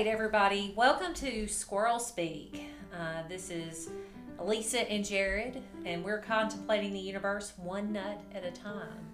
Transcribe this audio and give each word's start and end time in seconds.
right, 0.00 0.06
everybody. 0.06 0.72
Welcome 0.76 1.12
to 1.12 1.46
Squirrel 1.46 1.98
Speak. 1.98 2.68
Uh, 2.90 3.28
this 3.28 3.50
is 3.50 3.90
Lisa 4.38 4.90
and 4.90 5.04
Jared, 5.04 5.62
and 5.84 6.02
we're 6.02 6.22
contemplating 6.22 6.94
the 6.94 6.98
universe 6.98 7.52
one 7.58 7.92
nut 7.92 8.18
at 8.34 8.42
a 8.42 8.50
time. 8.50 9.06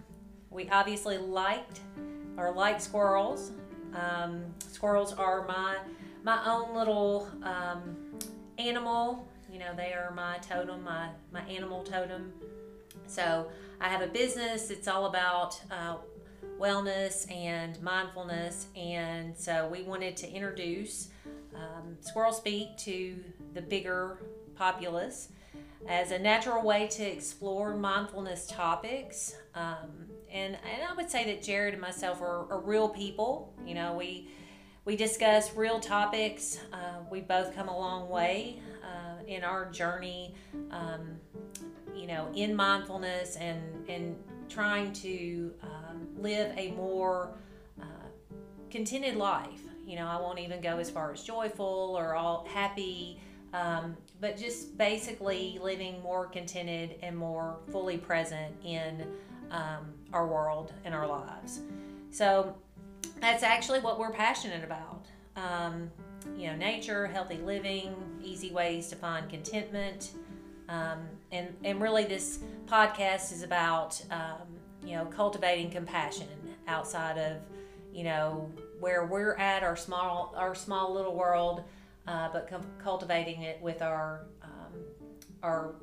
We 0.49 0.69
obviously 0.71 1.19
liked 1.19 1.81
or 2.37 2.53
like 2.53 2.81
squirrels. 2.81 3.51
Um, 3.97 4.45
squirrels 4.71 5.13
are 5.13 5.45
my 5.49 5.79
my 6.23 6.41
own 6.47 6.73
little 6.77 7.33
um, 7.43 7.97
animal. 8.59 9.27
You 9.51 9.59
know, 9.59 9.75
they 9.77 9.93
are 9.93 10.13
my 10.15 10.39
totem, 10.39 10.85
my 10.85 11.09
my 11.33 11.43
animal 11.49 11.83
totem. 11.83 12.33
So 13.09 13.51
I 13.81 13.89
have 13.89 14.03
a 14.03 14.07
business. 14.07 14.71
It's 14.71 14.87
all 14.87 15.07
about 15.07 15.61
uh, 15.69 15.97
wellness 16.59 17.31
and 17.31 17.81
mindfulness. 17.83 18.67
And 18.77 19.37
so 19.37 19.69
we 19.71 19.83
wanted 19.83 20.17
to 20.19 20.31
introduce 20.31 21.09
um, 21.55 21.97
Squirrel 22.01 22.33
Speak 22.33 22.77
to 22.79 23.17
the 23.55 23.63
bigger 23.63 24.19
populace 24.55 25.29
as 25.89 26.11
a 26.11 26.19
natural 26.19 26.65
way 26.65 26.87
to 26.89 27.03
explore 27.03 27.77
mindfulness 27.77 28.47
topics. 28.47 29.37
Um, 29.55 30.09
and, 30.33 30.55
and 30.55 30.83
I 30.89 30.95
would 30.95 31.11
say 31.11 31.25
that 31.27 31.43
Jared 31.43 31.75
and 31.75 31.81
myself 31.81 32.21
are, 32.21 32.51
are 32.51 32.61
real 32.61 32.89
people. 32.89 33.55
You 33.65 33.75
know, 33.75 33.95
we 33.95 34.29
we 34.85 34.95
discuss 34.95 35.55
real 35.57 35.81
topics. 35.81 36.61
Uh, 36.73 37.01
we 37.11 37.21
both 37.21 37.55
come 37.57 37.69
a 37.69 37.77
long 37.77 38.09
way 38.09 38.61
uh, 38.85 39.25
in 39.27 39.43
our 39.43 39.69
journey, 39.71 40.35
um, 40.71 41.19
you 41.95 42.07
know, 42.07 42.29
in 42.35 42.55
mindfulness 42.55 43.37
and 43.37 43.61
and 43.89 44.17
trying 44.49 44.93
to 44.93 45.53
um, 45.63 45.86
live 46.21 46.57
a 46.57 46.73
more 46.73 47.31
uh, 47.81 47.85
contented 48.71 49.17
life. 49.17 49.61
You 49.87 49.97
know, 49.97 50.07
I 50.07 50.21
won't 50.21 50.39
even 50.39 50.61
go 50.61 50.79
as 50.79 50.91
far 50.91 51.13
as 51.13 51.23
joyful 51.23 51.95
or 51.97 52.15
all 52.15 52.47
happy, 52.53 53.21
um, 53.53 53.97
but 54.21 54.37
just 54.37 54.77
basically 54.77 55.59
living 55.63 56.03
more 56.03 56.27
contented 56.27 56.97
and 57.03 57.17
more 57.17 57.59
fully 57.71 57.97
present 57.97 58.55
in 58.65 59.07
um, 59.51 59.95
our 60.13 60.27
world 60.27 60.73
and 60.85 60.95
our 60.95 61.07
lives. 61.07 61.61
So 62.11 62.57
that's 63.21 63.43
actually 63.43 63.81
what 63.81 63.99
we're 63.99 64.13
passionate 64.13 64.65
about. 64.65 65.07
Um, 65.37 65.91
you 66.37 66.49
know, 66.49 66.57
nature, 66.57 67.07
healthy 67.07 67.39
living, 67.39 67.95
easy 68.23 68.51
ways 68.51 68.89
to 68.89 68.97
find 68.97 69.29
contentment. 69.31 70.13
Um, 70.69 71.07
and, 71.31 71.55
and 71.63 71.81
really, 71.81 72.05
this 72.05 72.41
podcast 72.67 73.33
is 73.33 73.43
about, 73.43 74.03
um, 74.11 74.49
you 74.87 74.95
know, 74.97 75.05
cultivating 75.07 75.71
compassion 75.71 76.29
outside 76.69 77.19
of, 77.19 77.39
you 77.93 78.05
know, 78.05 78.51
where 78.79 79.07
we're 79.07 79.35
at, 79.35 79.63
our 79.63 79.77
small, 79.77 80.33
our 80.37 80.55
small 80.55 80.95
little 80.95 81.15
world, 81.15 81.65
uh, 82.07 82.29
but 82.33 82.49
com- 82.49 82.67
cultivating 82.83 83.43
it 83.43 83.61
with 83.61 83.83
our, 83.83 84.27
um, 84.43 84.73
our 85.43 85.75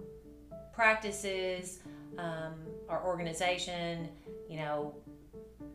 practices, 0.73 1.79
um, 2.17 2.53
our 2.87 3.03
organization, 3.05 4.09
you 4.49 4.57
know, 4.57 4.95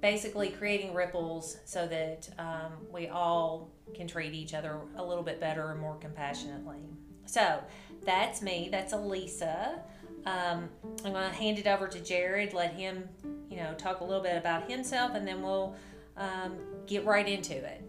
basically 0.00 0.48
creating 0.48 0.94
ripples 0.94 1.58
so 1.64 1.86
that 1.86 2.28
um, 2.38 2.72
we 2.92 3.08
all 3.08 3.70
can 3.94 4.06
treat 4.06 4.32
each 4.32 4.54
other 4.54 4.78
a 4.96 5.04
little 5.04 5.24
bit 5.24 5.40
better 5.40 5.72
and 5.72 5.80
more 5.80 5.96
compassionately. 5.96 6.82
So 7.26 7.62
that's 8.04 8.40
me. 8.40 8.68
That's 8.70 8.92
Elisa. 8.92 9.82
Um, 10.26 10.68
I'm 11.04 11.12
going 11.12 11.28
to 11.28 11.34
hand 11.34 11.58
it 11.58 11.66
over 11.66 11.88
to 11.88 12.00
Jared. 12.00 12.52
Let 12.52 12.74
him, 12.74 13.08
you 13.50 13.56
know, 13.56 13.74
talk 13.74 14.00
a 14.00 14.04
little 14.04 14.22
bit 14.22 14.36
about 14.36 14.70
himself, 14.70 15.12
and 15.14 15.26
then 15.26 15.42
we'll 15.42 15.74
um, 16.16 16.56
get 16.86 17.04
right 17.04 17.26
into 17.26 17.54
it. 17.54 17.82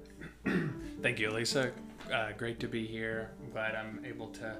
Thank 1.02 1.19
you, 1.19 1.30
Elisa. 1.30 1.71
Uh, 2.13 2.31
great 2.38 2.59
to 2.59 2.67
be 2.67 2.86
here. 2.86 3.31
I'm 3.43 3.52
glad 3.52 3.76
I'm 3.76 4.03
able 4.05 4.27
to 4.30 4.58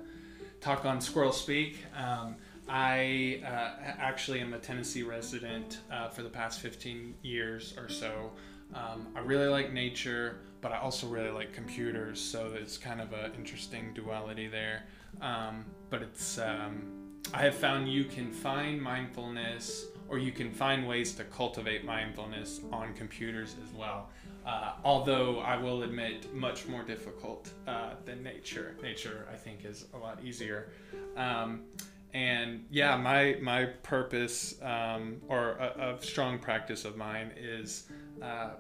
talk 0.62 0.86
on 0.86 1.02
Squirrel 1.02 1.32
Speak. 1.32 1.78
Um, 1.98 2.36
I 2.68 3.42
uh, 3.44 3.94
actually 3.98 4.42
am 4.42 4.54
a 4.54 4.60
Tennessee 4.60 5.04
resident 5.04 5.80
uh, 5.92 6.10
for 6.10 6.22
the 6.22 6.30
past 6.30 6.60
15 6.60 7.16
years 7.24 7.74
or 7.78 7.90
so. 7.90 8.32
Um, 8.74 9.08
I 9.16 9.22
really 9.22 9.48
like 9.48 9.74
nature, 9.74 10.42
but 10.62 10.72
I 10.72 10.78
also 10.78 11.08
really 11.08 11.32
like 11.32 11.54
computers, 11.54 12.22
so 12.22 12.52
it's 12.54 12.78
kind 12.78 13.02
of 13.02 13.12
an 13.14 13.32
interesting 13.36 13.92
duality 13.96 14.48
there. 14.48 14.84
Um, 15.22 15.66
but 15.90 16.04
it's 16.04 16.38
um, 16.38 17.09
I 17.34 17.44
have 17.44 17.56
found 17.56 17.88
you 17.88 18.06
can 18.06 18.32
find 18.32 18.82
mindfulness, 18.82 19.86
or 20.08 20.18
you 20.18 20.32
can 20.32 20.52
find 20.52 20.88
ways 20.88 21.14
to 21.16 21.24
cultivate 21.26 21.86
mindfulness 21.86 22.62
on 22.72 22.94
computers 22.94 23.56
as 23.64 23.72
well. 23.74 24.10
Uh, 24.46 24.74
although 24.84 25.40
I 25.40 25.58
will 25.58 25.84
admit, 25.84 26.34
much 26.34 26.68
more 26.68 26.82
difficult 26.82 27.52
uh, 27.68 27.92
than 28.06 28.24
nature. 28.24 28.76
Nature, 28.82 29.28
I 29.32 29.36
think, 29.36 29.64
is 29.64 29.86
a 29.94 29.98
lot 29.98 30.20
easier. 30.24 30.72
Um, 31.16 31.66
and 32.14 32.66
yeah, 32.72 32.96
my 32.98 33.38
my 33.42 33.66
purpose 33.66 34.60
um, 34.64 35.18
or 35.28 35.52
a, 35.52 35.96
a, 36.00 36.04
strong 36.04 36.40
practice 36.40 36.84
of 36.84 36.98
mine 36.98 37.32
is 37.38 37.88
uh, 38.24 38.52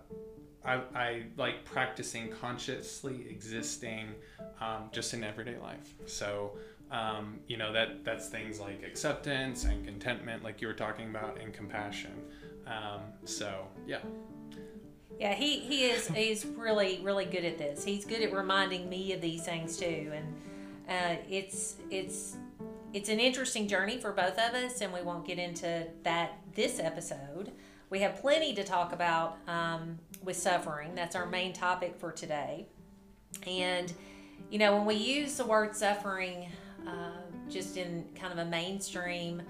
I, 0.63 0.81
I, 0.93 1.23
like 1.37 1.65
practicing 1.65 2.29
consciously 2.29 3.25
existing 3.27 4.09
um, 4.61 4.89
just 4.91 5.15
in 5.15 5.23
everyday 5.23 5.57
life. 5.57 5.95
So 6.05 6.57
um, 6.91 7.39
you 7.47 7.57
know 7.57 7.71
that 7.73 8.03
that's 8.03 8.27
things 8.29 8.59
like 8.59 8.83
acceptance 8.83 9.65
and 9.65 9.85
contentment, 9.85 10.43
like 10.43 10.61
you 10.61 10.67
were 10.67 10.73
talking 10.73 11.09
about, 11.09 11.39
and 11.39 11.53
compassion. 11.53 12.13
Um, 12.67 13.01
so 13.25 13.67
yeah. 13.87 13.99
Yeah, 15.19 15.33
he, 15.33 15.59
he 15.59 15.85
is 15.85 16.07
he's 16.07 16.45
really 16.45 17.01
really 17.03 17.25
good 17.25 17.43
at 17.43 17.57
this. 17.57 17.83
He's 17.83 18.05
good 18.05 18.21
at 18.21 18.33
reminding 18.33 18.89
me 18.89 19.13
of 19.13 19.21
these 19.21 19.43
things 19.43 19.77
too, 19.77 20.11
and 20.13 20.35
uh, 20.87 21.21
it's 21.29 21.75
it's 21.89 22.37
it's 22.93 23.09
an 23.09 23.19
interesting 23.19 23.67
journey 23.67 23.99
for 23.99 24.11
both 24.11 24.39
of 24.39 24.53
us, 24.53 24.81
and 24.81 24.93
we 24.93 25.01
won't 25.01 25.25
get 25.25 25.37
into 25.37 25.87
that 26.03 26.39
this 26.55 26.79
episode. 26.79 27.51
We 27.89 27.99
have 27.99 28.17
plenty 28.21 28.53
to 28.53 28.63
talk 28.63 28.93
about 28.93 29.37
um, 29.47 29.97
with 30.23 30.37
suffering. 30.37 30.93
That's 30.95 31.15
our 31.15 31.25
main 31.25 31.53
topic 31.53 31.95
for 31.97 32.11
today. 32.11 32.67
And, 33.47 33.91
you 34.49 34.59
know, 34.59 34.75
when 34.75 34.85
we 34.85 34.95
use 34.95 35.37
the 35.37 35.45
word 35.45 35.75
suffering 35.75 36.49
uh, 36.89 37.49
just 37.49 37.77
in 37.77 38.05
kind 38.15 38.31
of 38.31 38.39
a 38.39 38.45
mainstream 38.49 39.41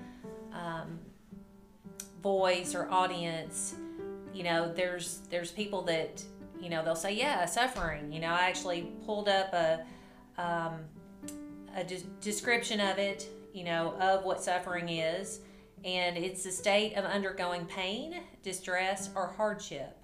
um, 0.53 0.99
voice 2.21 2.75
or 2.75 2.89
audience, 2.89 3.75
you 4.33 4.43
know, 4.43 4.71
there's 4.73 5.21
there's 5.29 5.51
people 5.51 5.81
that 5.83 6.23
you 6.59 6.69
know 6.69 6.83
they'll 6.83 6.95
say, 6.95 7.13
yeah, 7.13 7.45
suffering. 7.45 8.11
You 8.11 8.19
know, 8.19 8.29
I 8.29 8.47
actually 8.47 8.91
pulled 9.05 9.29
up 9.29 9.53
a 9.53 9.85
um, 10.37 10.81
a 11.75 11.83
de- 11.83 12.03
description 12.21 12.79
of 12.79 12.97
it, 12.97 13.27
you 13.53 13.63
know, 13.63 13.93
of 13.99 14.23
what 14.23 14.43
suffering 14.43 14.89
is, 14.89 15.39
and 15.83 16.17
it's 16.17 16.43
the 16.43 16.51
state 16.51 16.95
of 16.95 17.05
undergoing 17.05 17.65
pain, 17.65 18.21
distress, 18.43 19.09
or 19.15 19.27
hardship. 19.27 19.95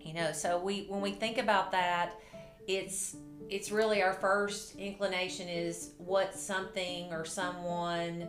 You 0.00 0.14
know, 0.14 0.32
so 0.32 0.58
we 0.58 0.86
when 0.88 1.00
we 1.00 1.12
think 1.12 1.38
about 1.38 1.72
that, 1.72 2.14
it's 2.66 3.16
it's 3.50 3.70
really 3.70 4.02
our 4.02 4.14
first 4.14 4.76
inclination 4.76 5.48
is 5.48 5.92
what 5.98 6.34
something 6.34 7.12
or 7.12 7.24
someone 7.24 8.28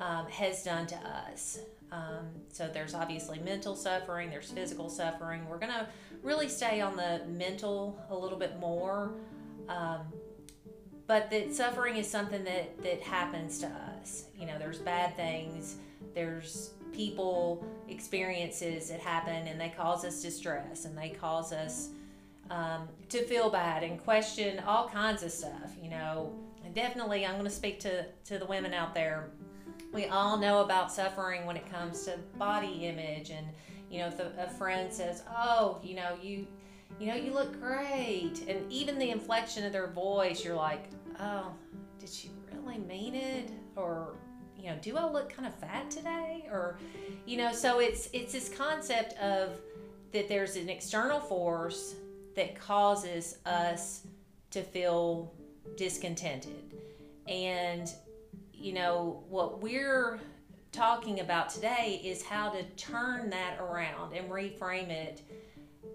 um, 0.00 0.26
has 0.26 0.62
done 0.62 0.86
to 0.86 0.96
us. 0.96 1.58
Um, 1.90 2.28
so 2.50 2.70
there's 2.72 2.94
obviously 2.94 3.38
mental 3.40 3.76
suffering, 3.76 4.30
there's 4.30 4.50
physical 4.50 4.88
suffering. 4.88 5.46
We're 5.48 5.58
going 5.58 5.72
to 5.72 5.86
really 6.22 6.48
stay 6.48 6.80
on 6.80 6.96
the 6.96 7.22
mental 7.28 8.02
a 8.10 8.16
little 8.16 8.38
bit 8.38 8.58
more. 8.58 9.12
Um, 9.68 10.00
but 11.06 11.30
that 11.30 11.54
suffering 11.54 11.96
is 11.96 12.08
something 12.08 12.44
that 12.44 12.82
that 12.82 13.00
happens 13.02 13.58
to 13.58 13.66
us 13.66 14.26
you 14.38 14.46
know 14.46 14.58
there's 14.58 14.78
bad 14.78 15.14
things 15.16 15.76
there's 16.14 16.70
people 16.92 17.64
experiences 17.88 18.88
that 18.88 19.00
happen 19.00 19.46
and 19.46 19.60
they 19.60 19.68
cause 19.70 20.04
us 20.04 20.22
distress 20.22 20.84
and 20.84 20.96
they 20.96 21.10
cause 21.10 21.52
us 21.52 21.90
um, 22.50 22.88
to 23.08 23.22
feel 23.24 23.50
bad 23.50 23.82
and 23.82 24.02
question 24.02 24.60
all 24.66 24.88
kinds 24.88 25.22
of 25.22 25.30
stuff 25.30 25.72
you 25.80 25.90
know 25.90 26.32
definitely 26.74 27.26
i'm 27.26 27.32
going 27.32 27.44
to 27.44 27.50
speak 27.50 27.78
to 27.80 28.04
to 28.24 28.38
the 28.38 28.46
women 28.46 28.72
out 28.72 28.94
there 28.94 29.30
we 29.92 30.06
all 30.06 30.38
know 30.38 30.62
about 30.62 30.90
suffering 30.90 31.44
when 31.44 31.56
it 31.56 31.70
comes 31.70 32.04
to 32.04 32.18
body 32.38 32.86
image 32.86 33.30
and 33.30 33.46
you 33.90 33.98
know 33.98 34.06
if 34.06 34.18
a, 34.20 34.32
a 34.38 34.50
friend 34.50 34.92
says 34.92 35.22
oh 35.36 35.78
you 35.82 35.94
know 35.94 36.16
you 36.22 36.46
you 36.98 37.06
know 37.06 37.14
you 37.14 37.32
look 37.32 37.60
great 37.60 38.42
and 38.48 38.70
even 38.72 38.98
the 38.98 39.10
inflection 39.10 39.64
of 39.64 39.72
their 39.72 39.88
voice 39.88 40.44
you're 40.44 40.54
like 40.54 40.88
oh, 41.20 41.52
did 41.98 42.08
she 42.08 42.30
really 42.52 42.78
mean 42.78 43.14
it? 43.14 43.50
Or, 43.76 44.14
you 44.56 44.66
know, 44.66 44.76
do 44.80 44.96
I 44.96 45.10
look 45.10 45.32
kind 45.32 45.46
of 45.46 45.54
fat 45.54 45.90
today? 45.90 46.46
Or, 46.50 46.78
you 47.26 47.36
know, 47.36 47.52
so 47.52 47.80
it's 47.80 48.08
it's 48.12 48.32
this 48.32 48.48
concept 48.48 49.14
of 49.18 49.60
that 50.12 50.28
there's 50.28 50.56
an 50.56 50.68
external 50.68 51.20
force 51.20 51.94
that 52.34 52.58
causes 52.58 53.38
us 53.46 54.06
to 54.50 54.62
feel 54.62 55.34
discontented. 55.76 56.74
And, 57.28 57.90
you 58.52 58.72
know, 58.72 59.22
what 59.28 59.62
we're 59.62 60.20
talking 60.72 61.20
about 61.20 61.50
today 61.50 62.00
is 62.02 62.22
how 62.22 62.50
to 62.50 62.62
turn 62.76 63.30
that 63.30 63.58
around 63.60 64.14
and 64.14 64.28
reframe 64.30 64.88
it 64.88 65.22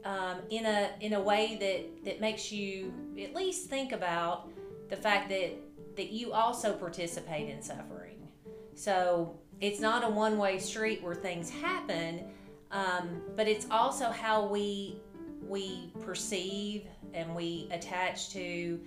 um, 0.05 0.37
in 0.49 0.65
a 0.65 0.91
in 1.01 1.13
a 1.13 1.21
way 1.21 1.57
that 1.59 2.05
that 2.05 2.21
makes 2.21 2.51
you 2.51 2.93
at 3.21 3.35
least 3.35 3.69
think 3.69 3.91
about 3.91 4.49
the 4.89 4.95
fact 4.95 5.29
that 5.29 5.55
that 5.95 6.11
you 6.11 6.31
also 6.31 6.73
participate 6.73 7.49
in 7.49 7.61
suffering. 7.61 8.27
So 8.75 9.39
it's 9.59 9.79
not 9.79 10.03
a 10.03 10.09
one 10.09 10.37
way 10.37 10.59
street 10.59 11.01
where 11.01 11.15
things 11.15 11.49
happen, 11.49 12.25
um, 12.71 13.21
but 13.35 13.47
it's 13.47 13.65
also 13.71 14.11
how 14.11 14.45
we 14.45 15.01
we 15.47 15.91
perceive 16.03 16.85
and 17.13 17.33
we 17.35 17.67
attach 17.71 18.29
to 18.31 18.79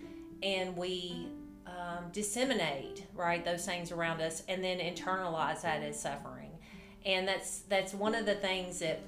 and 0.43 0.77
we 0.77 1.29
um, 1.67 2.05
disseminate 2.13 3.05
right 3.15 3.45
those 3.45 3.65
things 3.65 3.93
around 3.93 4.21
us 4.21 4.43
and 4.49 4.63
then 4.63 4.79
internalize 4.79 5.63
that 5.63 5.83
as 5.83 6.01
suffering. 6.01 6.51
And 7.07 7.27
that's 7.27 7.61
that's 7.61 7.95
one 7.95 8.15
of 8.15 8.27
the 8.27 8.35
things 8.35 8.79
that 8.81 9.01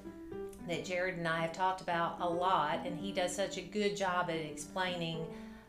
that 0.68 0.84
Jared 0.84 1.16
and 1.16 1.26
I 1.26 1.40
have 1.40 1.52
talked 1.52 1.80
about 1.80 2.20
a 2.20 2.28
lot 2.28 2.86
and 2.86 2.98
he 2.98 3.12
does 3.12 3.34
such 3.34 3.58
a 3.58 3.62
good 3.62 3.96
job 3.96 4.30
at 4.30 4.36
explaining 4.36 5.26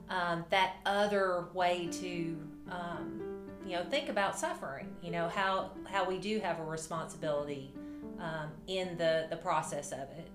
um, 0.09 0.45
that 0.50 0.75
other 0.86 1.45
way 1.53 1.89
to 1.91 2.38
um, 2.69 3.21
you 3.65 3.74
know 3.74 3.83
think 3.83 4.09
about 4.09 4.38
suffering 4.38 4.88
you 5.01 5.12
know 5.12 5.29
how 5.29 5.71
how 5.86 6.07
we 6.07 6.18
do 6.18 6.39
have 6.39 6.59
a 6.59 6.63
responsibility 6.63 7.74
um, 8.19 8.50
in 8.68 8.95
the 8.97 9.27
the 9.29 9.38
process 9.38 9.91
of 9.91 10.01
it 10.01 10.29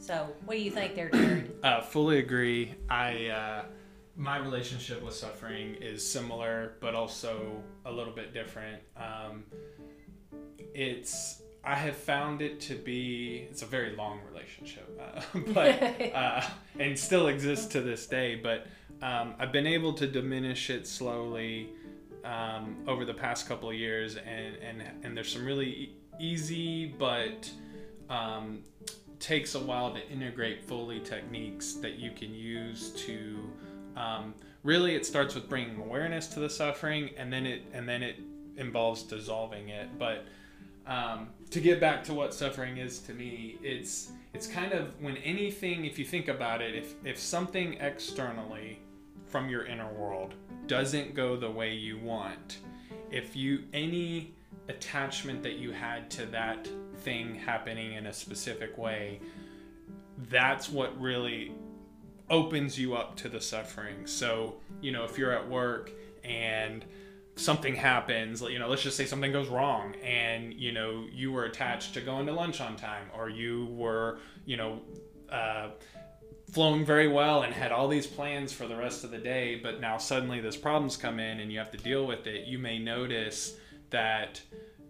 so 0.00 0.28
what 0.44 0.54
do 0.56 0.62
you 0.62 0.70
think 0.70 0.94
there 0.94 1.10
Jared 1.10 1.52
Uh, 1.62 1.80
fully 1.82 2.18
agree. 2.18 2.74
I 2.88 3.26
uh, 3.26 3.64
my 4.16 4.38
relationship 4.38 5.02
with 5.02 5.14
suffering 5.14 5.76
is 5.76 6.06
similar, 6.06 6.74
but 6.80 6.94
also 6.94 7.62
a 7.84 7.92
little 7.92 8.12
bit 8.12 8.32
different. 8.32 8.82
Um, 8.96 9.44
it's 10.74 11.42
I 11.62 11.74
have 11.74 11.96
found 11.96 12.40
it 12.40 12.60
to 12.62 12.74
be 12.74 13.46
it's 13.50 13.62
a 13.62 13.66
very 13.66 13.94
long 13.94 14.20
relationship, 14.30 14.88
uh, 15.00 15.22
but 15.54 15.82
uh, 16.14 16.42
and 16.78 16.98
still 16.98 17.28
exists 17.28 17.66
to 17.66 17.80
this 17.80 18.06
day. 18.06 18.36
But 18.36 18.66
um, 19.02 19.34
I've 19.38 19.52
been 19.52 19.66
able 19.66 19.92
to 19.94 20.06
diminish 20.06 20.70
it 20.70 20.86
slowly 20.86 21.70
um, 22.24 22.76
over 22.86 23.04
the 23.04 23.14
past 23.14 23.46
couple 23.46 23.68
of 23.68 23.76
years, 23.76 24.16
and 24.16 24.56
and 24.56 24.82
and 25.02 25.16
there's 25.16 25.32
some 25.32 25.44
really 25.44 25.68
e- 25.68 25.96
easy 26.18 26.86
but 26.86 27.50
um, 28.08 28.64
takes 29.20 29.54
a 29.54 29.60
while 29.60 29.92
to 29.92 30.08
integrate 30.08 30.64
fully 30.64 30.98
techniques 31.00 31.74
that 31.74 31.98
you 31.98 32.10
can 32.10 32.34
use 32.34 32.90
to 32.92 33.38
um, 33.96 34.34
really 34.62 34.94
it 34.94 35.06
starts 35.06 35.34
with 35.34 35.48
bringing 35.48 35.78
awareness 35.80 36.26
to 36.28 36.40
the 36.40 36.50
suffering 36.50 37.10
and 37.16 37.32
then 37.32 37.46
it 37.46 37.62
and 37.72 37.88
then 37.88 38.02
it 38.02 38.16
involves 38.56 39.02
dissolving 39.02 39.68
it. 39.68 39.98
But 39.98 40.24
um, 40.86 41.28
to 41.50 41.60
get 41.60 41.80
back 41.80 42.02
to 42.04 42.14
what 42.14 42.32
suffering 42.32 42.78
is 42.78 42.98
to 43.00 43.12
me 43.12 43.58
it's 43.62 44.12
it's 44.32 44.46
kind 44.46 44.72
of 44.72 45.00
when 45.00 45.16
anything 45.18 45.84
if 45.84 45.98
you 45.98 46.04
think 46.04 46.28
about 46.28 46.62
it 46.62 46.74
if 46.74 46.94
if 47.04 47.18
something 47.18 47.74
externally 47.74 48.80
from 49.26 49.48
your 49.48 49.66
inner 49.66 49.92
world 49.92 50.34
doesn't 50.66 51.14
go 51.14 51.36
the 51.36 51.50
way 51.50 51.74
you 51.74 51.98
want 51.98 52.58
if 53.10 53.36
you 53.36 53.64
any 53.72 54.32
attachment 54.70 55.42
that 55.42 55.54
you 55.54 55.72
had 55.72 56.10
to 56.10 56.26
that 56.26 56.68
thing 56.98 57.34
happening 57.34 57.94
in 57.94 58.06
a 58.06 58.12
specific 58.12 58.76
way 58.78 59.20
that's 60.28 60.68
what 60.68 60.98
really 61.00 61.52
opens 62.28 62.78
you 62.78 62.94
up 62.94 63.16
to 63.16 63.28
the 63.28 63.40
suffering. 63.40 64.06
So 64.06 64.56
you 64.80 64.92
know 64.92 65.04
if 65.04 65.18
you're 65.18 65.32
at 65.32 65.48
work 65.48 65.90
and 66.24 66.84
something 67.36 67.74
happens 67.74 68.42
you 68.42 68.58
know 68.58 68.68
let's 68.68 68.82
just 68.82 68.96
say 68.96 69.06
something 69.06 69.32
goes 69.32 69.48
wrong 69.48 69.94
and 70.04 70.52
you 70.52 70.72
know 70.72 71.06
you 71.10 71.32
were 71.32 71.44
attached 71.44 71.94
to 71.94 72.00
going 72.00 72.26
to 72.26 72.32
lunch 72.32 72.60
on 72.60 72.76
time 72.76 73.06
or 73.16 73.30
you 73.30 73.66
were 73.70 74.18
you 74.44 74.58
know 74.58 74.80
uh, 75.30 75.68
flowing 76.52 76.84
very 76.84 77.08
well 77.08 77.42
and 77.42 77.54
had 77.54 77.72
all 77.72 77.88
these 77.88 78.06
plans 78.06 78.52
for 78.52 78.66
the 78.66 78.76
rest 78.76 79.04
of 79.04 79.10
the 79.10 79.18
day 79.18 79.58
but 79.62 79.80
now 79.80 79.96
suddenly 79.96 80.40
this 80.40 80.56
problem's 80.56 80.98
come 80.98 81.18
in 81.18 81.40
and 81.40 81.50
you 81.50 81.58
have 81.58 81.70
to 81.70 81.78
deal 81.78 82.06
with 82.06 82.26
it 82.26 82.46
you 82.46 82.58
may 82.58 82.78
notice 82.78 83.56
that 83.90 84.40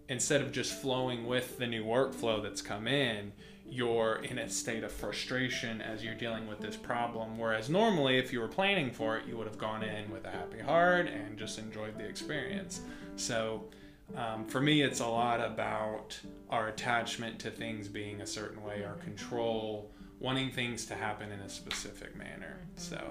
instead 0.09 0.41
of 0.41 0.51
just 0.51 0.73
flowing 0.73 1.25
with 1.25 1.57
the 1.57 1.67
new 1.67 1.85
workflow 1.85 2.41
that's 2.41 2.61
come 2.61 2.87
in 2.87 3.31
you're 3.71 4.15
in 4.17 4.37
a 4.37 4.49
state 4.49 4.83
of 4.83 4.91
frustration 4.91 5.81
as 5.81 6.03
you're 6.03 6.13
dealing 6.13 6.45
with 6.45 6.59
this 6.59 6.75
problem. 6.75 7.37
Whereas 7.37 7.69
normally, 7.69 8.17
if 8.17 8.33
you 8.33 8.41
were 8.41 8.49
planning 8.49 8.91
for 8.91 9.17
it, 9.17 9.25
you 9.25 9.37
would 9.37 9.47
have 9.47 9.57
gone 9.57 9.81
in 9.81 10.11
with 10.11 10.25
a 10.25 10.29
happy 10.29 10.59
heart 10.59 11.07
and 11.07 11.37
just 11.37 11.57
enjoyed 11.57 11.97
the 11.97 12.03
experience. 12.03 12.81
So, 13.15 13.63
um, 14.17 14.45
for 14.45 14.59
me, 14.59 14.81
it's 14.81 14.99
a 14.99 15.07
lot 15.07 15.39
about 15.39 16.19
our 16.49 16.67
attachment 16.67 17.39
to 17.39 17.49
things 17.49 17.87
being 17.87 18.19
a 18.19 18.27
certain 18.27 18.61
way, 18.61 18.83
our 18.83 18.95
control, 18.95 19.89
wanting 20.19 20.51
things 20.51 20.85
to 20.87 20.95
happen 20.95 21.31
in 21.31 21.39
a 21.39 21.49
specific 21.49 22.13
manner. 22.17 22.57
So, 22.75 23.01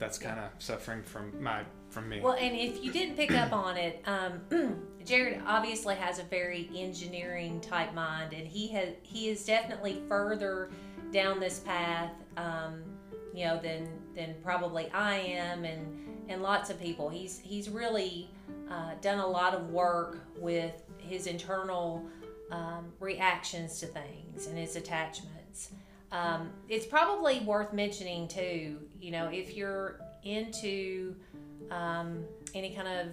that's 0.00 0.18
kind 0.18 0.40
of 0.40 0.50
suffering 0.58 1.02
from 1.04 1.30
my 1.40 1.62
from 1.90 2.08
me. 2.08 2.20
Well, 2.20 2.32
and 2.32 2.56
if 2.56 2.82
you 2.82 2.90
didn't 2.90 3.16
pick 3.16 3.32
up 3.32 3.52
on 3.52 3.76
it, 3.76 4.02
um, 4.06 4.40
Jared 5.04 5.42
obviously 5.46 5.94
has 5.94 6.18
a 6.18 6.24
very 6.24 6.68
engineering 6.74 7.60
type 7.60 7.94
mind, 7.94 8.32
and 8.32 8.48
he 8.48 8.68
has 8.68 8.88
he 9.02 9.28
is 9.28 9.44
definitely 9.44 10.02
further 10.08 10.70
down 11.12 11.38
this 11.38 11.60
path, 11.60 12.12
um, 12.36 12.82
you 13.34 13.44
know, 13.44 13.60
than 13.60 13.88
than 14.16 14.34
probably 14.42 14.90
I 14.90 15.18
am, 15.18 15.64
and 15.64 16.08
and 16.28 16.42
lots 16.42 16.70
of 16.70 16.80
people. 16.80 17.10
He's 17.10 17.38
he's 17.38 17.68
really 17.68 18.30
uh, 18.70 18.94
done 19.02 19.18
a 19.18 19.26
lot 19.26 19.54
of 19.54 19.68
work 19.68 20.26
with 20.36 20.82
his 20.96 21.26
internal 21.26 22.06
um, 22.50 22.92
reactions 23.00 23.78
to 23.80 23.86
things 23.86 24.46
and 24.46 24.56
his 24.56 24.76
attachments. 24.76 25.39
Um, 26.12 26.50
it's 26.68 26.86
probably 26.86 27.40
worth 27.40 27.72
mentioning 27.72 28.26
too, 28.26 28.78
you 29.00 29.10
know, 29.10 29.28
if 29.28 29.56
you're 29.56 30.00
into 30.24 31.14
um, 31.70 32.24
any 32.54 32.74
kind 32.74 32.88
of 32.88 33.06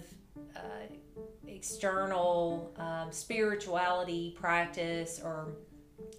uh, 0.56 0.94
external 1.46 2.72
um, 2.78 3.10
spirituality 3.10 4.36
practice 4.38 5.20
or 5.22 5.54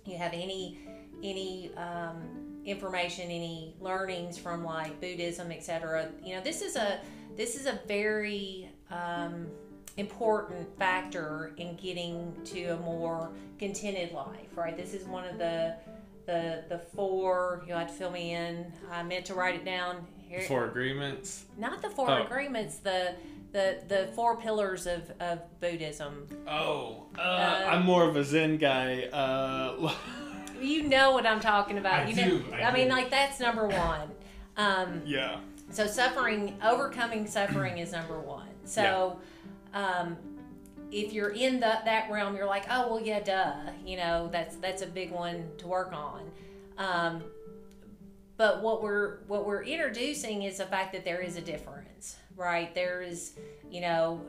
you 0.06 0.18
have 0.18 0.34
any 0.34 0.80
any 1.24 1.72
um, 1.76 2.60
information 2.66 3.26
any 3.26 3.76
learnings 3.80 4.38
from 4.38 4.64
like 4.64 5.00
buddhism 5.00 5.52
etc 5.52 6.10
you 6.24 6.36
know 6.36 6.42
this 6.42 6.62
is 6.62 6.76
a 6.76 7.00
this 7.36 7.56
is 7.56 7.66
a 7.66 7.80
very 7.88 8.70
um, 8.92 9.48
important 9.98 10.68
factor 10.78 11.54
in 11.58 11.76
getting 11.76 12.34
to 12.44 12.66
a 12.68 12.78
more 12.78 13.32
contented 13.58 14.12
life 14.14 14.50
right? 14.56 14.76
This 14.76 14.94
is 14.94 15.08
one 15.08 15.26
of 15.26 15.38
the 15.38 15.76
the 16.30 16.64
the 16.70 16.78
four 16.96 17.64
you 17.68 17.74
have 17.74 17.88
to 17.88 17.94
fill 17.94 18.12
me 18.12 18.34
in 18.34 18.72
i 18.92 19.02
meant 19.02 19.26
to 19.26 19.34
write 19.34 19.56
it 19.56 19.66
down 19.66 20.06
here 20.28 20.42
Four 20.42 20.66
agreements. 20.66 21.46
not 21.58 21.82
the 21.82 21.90
four 21.90 22.10
Oh. 22.12 22.24
agreements 22.24 22.78
the 22.78 23.16
the 23.52 23.80
the 23.88 24.10
four 24.16 24.38
pillars 24.38 24.86
of 24.86 25.12
of 25.20 25.40
buddhism 25.60 26.28
Oh, 26.48 27.06
uh, 27.18 27.66
I'm 27.68 27.84
more 27.84 28.04
of 28.08 28.16
a 28.16 28.24
Zen 28.24 28.58
guy. 28.58 29.04
Uh, 29.12 29.92
you 30.62 30.84
know 30.84 31.14
what 31.14 31.26
i'm 31.26 31.40
talking 31.40 31.78
about 31.80 32.02
I 32.06 32.10
you 32.10 32.16
do, 32.16 32.44
know 32.52 32.58
I 32.58 32.72
mean 32.74 32.90
do. 32.90 32.94
like 32.94 33.10
that's 33.10 33.40
number 33.40 33.66
one 33.68 34.12
um 34.58 35.02
yeah. 35.06 35.40
so 35.72 35.88
suffering 35.88 36.58
overcoming 36.64 37.26
suffering 37.26 37.78
is 37.80 37.92
number 37.94 38.20
one 38.20 38.50
so 38.66 39.20
um 39.74 40.18
if 40.92 41.14
you're 41.14 41.30
in 41.30 41.60
the, 41.60 41.80
that 41.86 42.10
realm 42.10 42.36
you're 42.36 42.48
like 42.48 42.66
oh 42.70 42.90
well 42.90 43.02
yeah 43.02 43.20
duh 43.20 43.54
you 43.86 43.98
know 43.98 44.30
that's 44.32 44.56
that's 44.58 44.82
a 44.82 44.88
big 44.88 45.12
one 45.12 45.46
to 45.58 45.68
work 45.68 45.94
on. 45.94 46.32
Um 46.78 47.24
but 48.38 48.62
what 48.64 48.82
we're 48.82 49.20
what 49.28 49.46
we're 49.46 49.64
introducing 49.64 50.44
is 50.44 50.58
the 50.58 50.66
fact 50.66 50.94
that 50.94 51.04
there 51.04 51.20
is 51.20 51.36
a 51.36 51.42
difference 51.42 52.16
right? 52.36 52.74
There 52.74 53.02
is 53.02 53.34
you 53.70 53.82
know 53.82 54.22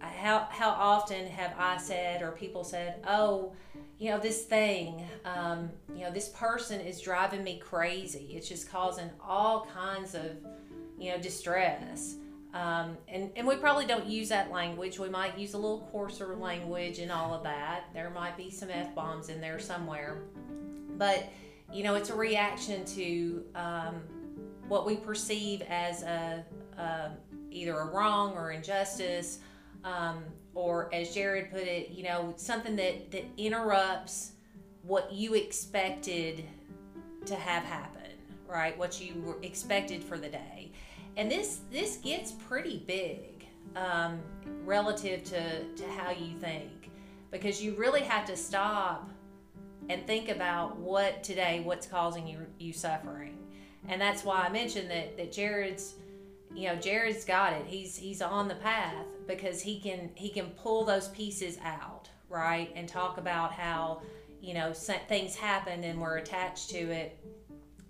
how 0.00 0.46
how 0.50 0.70
often 0.70 1.26
have 1.26 1.52
i 1.58 1.76
said 1.76 2.22
or 2.22 2.30
people 2.30 2.62
said 2.62 3.00
oh 3.06 3.52
you 3.98 4.10
know 4.10 4.18
this 4.18 4.44
thing 4.44 5.04
um, 5.24 5.70
you 5.94 6.02
know 6.02 6.10
this 6.10 6.28
person 6.28 6.80
is 6.80 7.00
driving 7.00 7.42
me 7.42 7.58
crazy. 7.58 8.28
It's 8.30 8.48
just 8.48 8.70
causing 8.70 9.10
all 9.20 9.66
kinds 9.74 10.14
of 10.14 10.36
you 10.98 11.10
know 11.10 11.18
distress 11.18 12.14
um, 12.54 12.96
and, 13.08 13.30
and 13.36 13.46
we 13.46 13.56
probably 13.56 13.86
don't 13.86 14.06
use 14.06 14.30
that 14.30 14.50
language. 14.50 14.98
We 14.98 15.08
might 15.08 15.38
use 15.38 15.54
a 15.54 15.58
little 15.58 15.88
coarser 15.92 16.34
language 16.36 16.98
and 16.98 17.12
all 17.12 17.34
of 17.34 17.42
that. 17.42 17.84
There 17.92 18.10
might 18.10 18.36
be 18.36 18.50
some 18.50 18.70
f-bombs 18.70 19.28
in 19.28 19.40
there 19.40 19.58
somewhere. 19.58 20.22
But 20.96 21.28
you 21.72 21.84
know 21.84 21.94
it's 21.94 22.10
a 22.10 22.14
reaction 22.14 22.84
to 22.86 23.44
um, 23.54 24.00
what 24.68 24.86
we 24.86 24.96
perceive 24.96 25.62
as 25.68 26.02
a, 26.02 26.44
a 26.78 27.10
either 27.50 27.78
a 27.78 27.86
wrong 27.86 28.32
or 28.32 28.52
injustice 28.52 29.38
um, 29.84 30.24
or 30.54 30.92
as 30.94 31.14
jared 31.14 31.50
put 31.50 31.60
it 31.60 31.90
you 31.90 32.02
know 32.02 32.32
something 32.36 32.74
that 32.76 33.10
that 33.10 33.24
interrupts 33.36 34.32
what 34.82 35.12
you 35.12 35.34
expected 35.34 36.44
to 37.26 37.34
have 37.34 37.62
happen 37.64 37.98
right? 38.48 38.76
What 38.78 39.00
you 39.00 39.20
were 39.22 39.38
expected 39.42 40.02
for 40.02 40.18
the 40.18 40.28
day 40.28 40.72
and 41.18 41.28
this 41.30 41.60
this 41.70 41.96
gets 41.96 42.32
pretty 42.32 42.84
big 42.86 43.44
um, 43.76 44.20
relative 44.64 45.24
to 45.24 45.64
to 45.64 45.88
how 45.98 46.10
you 46.10 46.38
think. 46.38 46.90
Because 47.30 47.62
you 47.62 47.74
really 47.74 48.00
have 48.00 48.24
to 48.26 48.36
stop 48.36 49.10
and 49.90 50.06
think 50.06 50.30
about 50.30 50.78
what 50.78 51.22
today, 51.22 51.60
what's 51.62 51.86
causing 51.86 52.26
you 52.26 52.46
you 52.58 52.72
suffering, 52.72 53.36
and 53.88 54.00
that's 54.00 54.24
why 54.24 54.46
I 54.46 54.48
mentioned 54.48 54.90
that 54.90 55.18
that 55.18 55.32
Jared's, 55.32 55.94
you 56.54 56.68
know, 56.68 56.76
Jared's 56.76 57.24
got 57.24 57.52
it. 57.52 57.66
He's 57.66 57.96
he's 57.96 58.22
on 58.22 58.48
the 58.48 58.54
path 58.54 59.04
because 59.26 59.60
he 59.60 59.80
can 59.80 60.10
he 60.14 60.30
can 60.30 60.46
pull 60.50 60.84
those 60.84 61.08
pieces 61.08 61.58
out, 61.62 62.08
right, 62.30 62.72
and 62.74 62.88
talk 62.88 63.18
about 63.18 63.52
how 63.52 64.02
you 64.40 64.54
know 64.54 64.72
things 64.72 65.34
happen 65.34 65.82
and 65.82 66.00
we're 66.00 66.18
attached 66.18 66.70
to 66.70 66.78
it 66.78 67.18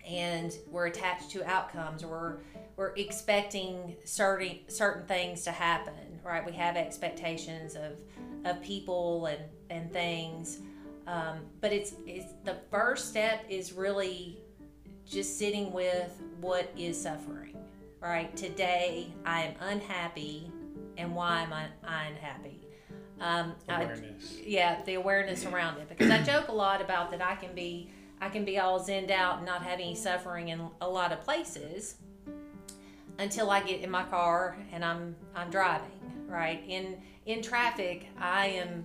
and 0.08 0.56
we're 0.70 0.86
attached 0.86 1.30
to 1.32 1.44
outcomes. 1.44 2.04
We're 2.04 2.38
we're 2.78 2.94
expecting 2.94 3.96
certain 4.04 4.60
certain 4.68 5.04
things 5.06 5.42
to 5.42 5.50
happen 5.50 6.08
right? 6.28 6.44
We 6.44 6.52
have 6.52 6.76
expectations 6.76 7.74
of 7.74 7.98
of 8.44 8.62
people 8.62 9.26
and 9.26 9.42
and 9.70 9.92
things. 9.92 10.60
Um, 11.06 11.40
but 11.60 11.72
it's 11.72 11.94
it's 12.06 12.32
the 12.44 12.56
first 12.70 13.08
step 13.08 13.44
is 13.48 13.72
really 13.72 14.38
just 15.06 15.38
sitting 15.38 15.72
with 15.72 16.22
what 16.40 16.70
is 16.76 17.00
suffering 17.00 17.56
right? 18.00 18.34
Today 18.36 19.12
i 19.24 19.42
am 19.42 19.54
unhappy 19.60 20.52
and 20.96 21.14
why 21.14 21.42
am 21.42 21.52
i 21.52 21.66
unhappy? 21.82 22.60
Um, 23.20 23.54
awareness. 23.68 24.36
I, 24.38 24.42
yeah 24.46 24.82
the 24.84 24.94
awareness 24.94 25.44
around 25.44 25.78
it 25.78 25.88
because 25.88 26.08
i 26.08 26.22
joke 26.22 26.46
a 26.46 26.52
lot 26.52 26.80
about 26.80 27.10
that 27.10 27.20
i 27.20 27.34
can 27.34 27.52
be 27.52 27.90
I 28.20 28.28
can 28.28 28.44
be 28.44 28.58
all 28.58 28.80
zenned 28.80 29.12
out 29.12 29.36
and 29.36 29.46
not 29.46 29.62
have 29.62 29.78
any 29.78 29.94
suffering 29.94 30.48
in 30.48 30.60
a 30.80 30.88
lot 30.88 31.12
of 31.12 31.20
places 31.20 31.96
until 33.18 33.50
I 33.50 33.62
get 33.62 33.80
in 33.80 33.90
my 33.90 34.04
car 34.04 34.56
and 34.72 34.84
I'm 34.84 35.16
I'm 35.34 35.50
driving 35.50 35.90
right? 36.26 36.62
In 36.68 37.00
in 37.26 37.42
traffic 37.42 38.06
I 38.18 38.46
am 38.46 38.84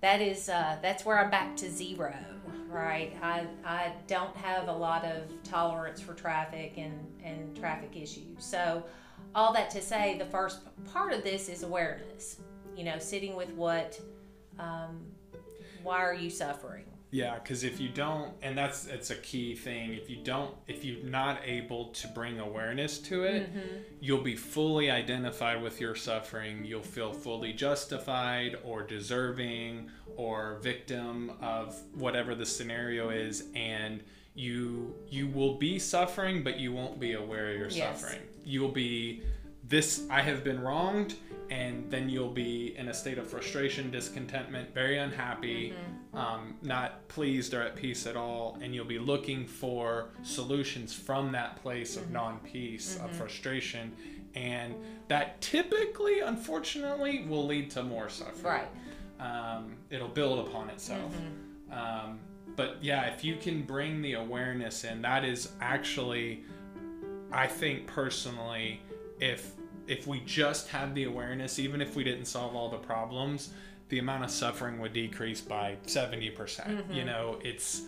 that 0.00 0.20
is 0.20 0.48
uh, 0.48 0.76
that's 0.82 1.04
where 1.04 1.18
I'm 1.18 1.30
back 1.30 1.56
to 1.56 1.70
zero 1.70 2.14
right? 2.68 3.16
I 3.22 3.46
I 3.64 3.92
don't 4.06 4.36
have 4.36 4.68
a 4.68 4.72
lot 4.72 5.04
of 5.04 5.22
tolerance 5.42 6.00
for 6.00 6.14
traffic 6.14 6.74
and 6.76 6.98
and 7.22 7.56
traffic 7.56 7.96
issues. 7.96 8.44
So 8.44 8.84
all 9.34 9.52
that 9.52 9.70
to 9.70 9.80
say 9.80 10.16
the 10.18 10.24
first 10.26 10.60
part 10.92 11.12
of 11.12 11.22
this 11.24 11.48
is 11.48 11.62
awareness 11.62 12.38
you 12.76 12.84
know 12.84 12.98
sitting 12.98 13.36
with 13.36 13.50
what 13.50 14.00
um, 14.58 15.00
why 15.82 15.98
are 15.98 16.14
you 16.14 16.30
suffering 16.30 16.84
yeah, 17.14 17.34
because 17.34 17.62
if 17.62 17.78
you 17.78 17.90
don't, 17.90 18.32
and 18.42 18.58
that's 18.58 18.86
it's 18.86 19.10
a 19.10 19.14
key 19.14 19.54
thing. 19.54 19.94
If 19.94 20.10
you 20.10 20.16
don't, 20.16 20.52
if 20.66 20.84
you're 20.84 21.04
not 21.04 21.38
able 21.44 21.90
to 21.90 22.08
bring 22.08 22.40
awareness 22.40 22.98
to 23.02 23.22
it, 23.22 23.54
mm-hmm. 23.54 23.76
you'll 24.00 24.24
be 24.24 24.34
fully 24.34 24.90
identified 24.90 25.62
with 25.62 25.80
your 25.80 25.94
suffering. 25.94 26.64
You'll 26.64 26.82
feel 26.82 27.12
fully 27.12 27.52
justified 27.52 28.58
or 28.64 28.82
deserving 28.82 29.92
or 30.16 30.58
victim 30.60 31.34
of 31.40 31.80
whatever 31.94 32.34
the 32.34 32.44
scenario 32.44 33.10
is, 33.10 33.44
and 33.54 34.02
you 34.34 34.92
you 35.08 35.28
will 35.28 35.54
be 35.54 35.78
suffering, 35.78 36.42
but 36.42 36.58
you 36.58 36.72
won't 36.72 36.98
be 36.98 37.12
aware 37.12 37.52
of 37.52 37.56
your 37.56 37.68
yes. 37.68 38.00
suffering. 38.00 38.22
You'll 38.44 38.72
be 38.72 39.22
this. 39.62 40.04
I 40.10 40.20
have 40.20 40.42
been 40.42 40.60
wronged, 40.60 41.14
and 41.48 41.88
then 41.92 42.08
you'll 42.08 42.32
be 42.32 42.76
in 42.76 42.88
a 42.88 42.94
state 42.94 43.18
of 43.18 43.28
frustration, 43.28 43.92
discontentment, 43.92 44.74
very 44.74 44.98
unhappy, 44.98 45.70
mm-hmm. 45.70 45.92
Um, 46.14 46.54
not 46.62 47.06
pleased 47.08 47.54
or 47.54 47.62
at 47.62 47.76
peace 47.76 48.06
at 48.06 48.16
all, 48.16 48.58
and 48.62 48.74
you'll 48.74 48.84
be 48.84 48.98
looking 48.98 49.46
for 49.46 50.10
solutions 50.22 50.92
from 50.94 51.32
that 51.32 51.60
place 51.62 51.96
of 51.96 52.04
mm-hmm. 52.04 52.14
non-peace, 52.14 52.96
mm-hmm. 52.96 53.04
of 53.04 53.16
frustration, 53.16 53.92
and 54.34 54.74
that 55.08 55.40
typically, 55.40 56.20
unfortunately, 56.20 57.24
will 57.28 57.46
lead 57.46 57.70
to 57.70 57.82
more 57.82 58.08
suffering. 58.08 58.44
Right. 58.44 58.68
Um, 59.20 59.76
it'll 59.90 60.08
build 60.08 60.48
upon 60.48 60.70
itself. 60.70 61.12
Mm-hmm. 61.12 62.08
Um, 62.08 62.18
but 62.56 62.78
yeah, 62.80 63.06
if 63.06 63.24
you 63.24 63.36
can 63.36 63.62
bring 63.62 64.02
the 64.02 64.14
awareness 64.14 64.84
in, 64.84 65.02
that 65.02 65.24
is 65.24 65.52
actually, 65.60 66.44
I 67.32 67.46
think 67.46 67.86
personally, 67.86 68.80
if 69.20 69.52
if 69.86 70.06
we 70.06 70.20
just 70.20 70.68
had 70.68 70.94
the 70.94 71.04
awareness, 71.04 71.58
even 71.58 71.82
if 71.82 71.94
we 71.94 72.04
didn't 72.04 72.24
solve 72.24 72.56
all 72.56 72.70
the 72.70 72.78
problems, 72.78 73.50
the 73.88 73.98
amount 73.98 74.24
of 74.24 74.30
suffering 74.30 74.78
would 74.80 74.92
decrease 74.92 75.40
by 75.40 75.76
70%. 75.86 76.34
percent 76.34 76.68
mm 76.70 76.86
hmm 76.86 76.92
You 76.92 77.04
know, 77.04 77.38
it's 77.42 77.82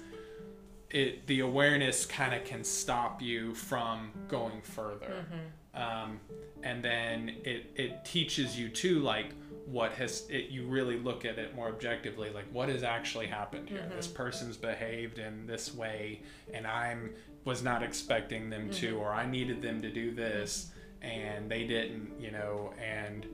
it 0.90 1.26
the 1.26 1.40
awareness 1.40 2.06
kind 2.06 2.32
of 2.32 2.44
can 2.44 2.62
stop 2.62 3.20
you 3.20 3.54
from 3.54 4.12
going 4.28 4.62
further. 4.62 5.24
Mm-hmm. 5.24 5.82
Um, 5.82 6.20
and 6.62 6.82
then 6.82 7.36
it 7.44 7.72
it 7.74 8.04
teaches 8.04 8.58
you 8.58 8.68
too 8.68 9.00
like 9.00 9.32
what 9.66 9.92
has 9.92 10.24
it 10.30 10.48
you 10.48 10.64
really 10.64 10.96
look 10.98 11.24
at 11.24 11.38
it 11.38 11.54
more 11.54 11.68
objectively 11.68 12.30
like 12.30 12.46
what 12.52 12.68
has 12.68 12.82
actually 12.82 13.26
happened 13.26 13.68
here 13.68 13.80
mm-hmm. 13.80 13.96
this 13.96 14.06
person's 14.06 14.56
behaved 14.56 15.18
in 15.18 15.44
this 15.46 15.74
way 15.74 16.22
and 16.54 16.66
i'm 16.66 17.10
was 17.44 17.62
not 17.64 17.82
expecting 17.82 18.48
them 18.48 18.70
mm-hmm. 18.70 18.70
to 18.70 18.96
or 18.96 19.12
i 19.12 19.26
needed 19.26 19.60
them 19.60 19.82
to 19.82 19.90
do 19.90 20.14
this 20.14 20.70
and 21.02 21.50
they 21.50 21.64
didn't, 21.64 22.10
you 22.18 22.30
know, 22.30 22.72
and 22.82 23.26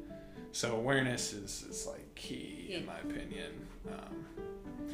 so 0.52 0.76
awareness 0.76 1.32
is, 1.32 1.64
is 1.68 1.87
like 1.87 2.14
key 2.14 2.66
yeah. 2.68 2.78
in 2.78 2.87
my 2.87 2.99
opinion. 2.99 3.66
Um, 3.88 4.26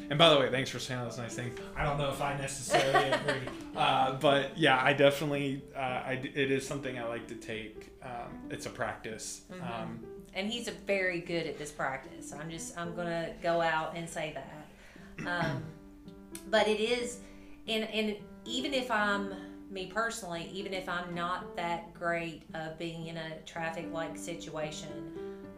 and 0.09 0.17
by 0.17 0.29
the 0.29 0.39
way, 0.39 0.49
thanks 0.49 0.69
for 0.69 0.79
saying 0.79 0.99
all 0.99 1.05
those 1.05 1.17
nice 1.17 1.35
things. 1.35 1.59
I 1.75 1.83
don't 1.83 1.97
know 1.97 2.09
if 2.09 2.21
I 2.21 2.35
necessarily 2.37 3.09
agree, 3.11 3.47
uh, 3.75 4.13
but 4.13 4.57
yeah, 4.57 4.81
I 4.81 4.93
definitely, 4.93 5.63
uh, 5.75 5.79
I, 5.79 6.21
it 6.33 6.51
is 6.51 6.65
something 6.65 6.97
I 6.97 7.03
like 7.03 7.27
to 7.27 7.35
take. 7.35 7.91
Um, 8.01 8.39
it's 8.49 8.65
a 8.65 8.69
practice. 8.69 9.41
Mm-hmm. 9.51 9.61
Um, 9.61 9.99
and 10.33 10.49
he's 10.49 10.67
very 10.69 11.19
good 11.19 11.45
at 11.45 11.59
this 11.59 11.71
practice. 11.71 12.33
I'm 12.33 12.49
just, 12.49 12.77
I'm 12.77 12.95
gonna 12.95 13.33
go 13.43 13.61
out 13.61 13.95
and 13.95 14.09
say 14.09 14.35
that. 14.35 15.27
Um, 15.27 15.63
but 16.49 16.67
it 16.67 16.79
is, 16.79 17.19
and 17.67 17.83
and 17.89 18.15
even 18.45 18.73
if 18.73 18.89
I'm 18.89 19.33
me 19.69 19.87
personally, 19.87 20.49
even 20.51 20.73
if 20.73 20.89
I'm 20.89 21.13
not 21.13 21.55
that 21.55 21.93
great 21.93 22.43
of 22.55 22.79
being 22.79 23.07
in 23.07 23.17
a 23.17 23.37
traffic 23.45 23.87
like 23.91 24.17
situation, 24.17 24.89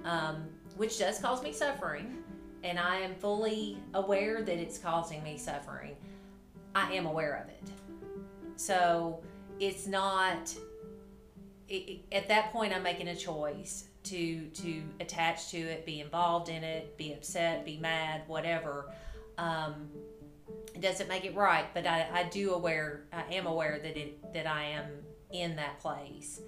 um, 0.05 0.47
which 0.77 0.99
does 0.99 1.19
cause 1.19 1.43
me 1.43 1.53
suffering, 1.53 2.17
and 2.63 2.79
I 2.79 2.97
am 2.97 3.15
fully 3.15 3.77
aware 3.93 4.41
that 4.41 4.57
it's 4.57 4.77
causing 4.77 5.23
me 5.23 5.37
suffering, 5.37 5.95
I 6.75 6.93
am 6.93 7.05
aware 7.05 7.43
of 7.43 7.49
it. 7.49 7.69
So 8.55 9.21
it's 9.59 9.87
not, 9.87 10.53
it, 11.67 12.01
at 12.11 12.27
that 12.27 12.51
point, 12.51 12.73
I'm 12.73 12.83
making 12.83 13.07
a 13.09 13.15
choice 13.15 13.85
to 14.03 14.47
to 14.47 14.81
attach 14.99 15.51
to 15.51 15.57
it, 15.57 15.85
be 15.85 16.01
involved 16.01 16.49
in 16.49 16.63
it, 16.63 16.97
be 16.97 17.13
upset, 17.13 17.65
be 17.65 17.77
mad, 17.77 18.21
whatever. 18.27 18.91
Um, 19.37 19.89
it 20.73 20.81
doesn't 20.81 21.07
make 21.07 21.25
it 21.25 21.35
right, 21.35 21.65
but 21.73 21.85
I, 21.85 22.07
I 22.11 22.23
do 22.29 22.53
aware 22.53 23.05
I 23.13 23.23
am 23.33 23.45
aware 23.45 23.79
that 23.79 23.97
it 23.97 24.33
that 24.33 24.47
I 24.47 24.63
am 24.63 24.85
in 25.31 25.55
that 25.57 25.79
place. 25.79 26.41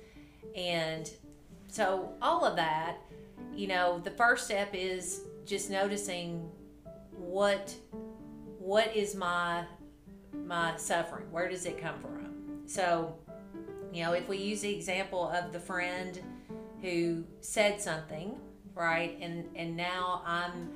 And 0.56 1.10
so 1.68 2.14
all 2.22 2.46
of 2.46 2.56
that, 2.56 2.98
you 3.54 3.68
know, 3.68 4.00
the 4.00 4.12
first 4.12 4.46
step 4.46 4.70
is 4.74 5.22
just 5.46 5.70
noticing 5.70 6.50
what 7.12 7.76
what 8.60 8.96
is 8.96 9.16
my 9.16 9.66
my 10.46 10.76
suffering? 10.78 11.32
Where 11.32 11.50
does 11.50 11.66
it 11.66 11.78
come 11.78 12.00
from? 12.00 12.62
So, 12.66 13.16
you 13.92 14.04
know, 14.04 14.14
if 14.14 14.28
we 14.28 14.38
use 14.38 14.62
the 14.62 14.74
example 14.74 15.30
of 15.30 15.52
the 15.52 15.60
friend 15.60 16.20
who 16.82 17.24
said 17.42 17.82
something, 17.82 18.38
right? 18.74 19.18
And 19.22 19.46
and 19.56 19.76
now 19.76 20.22
I'm 20.26 20.70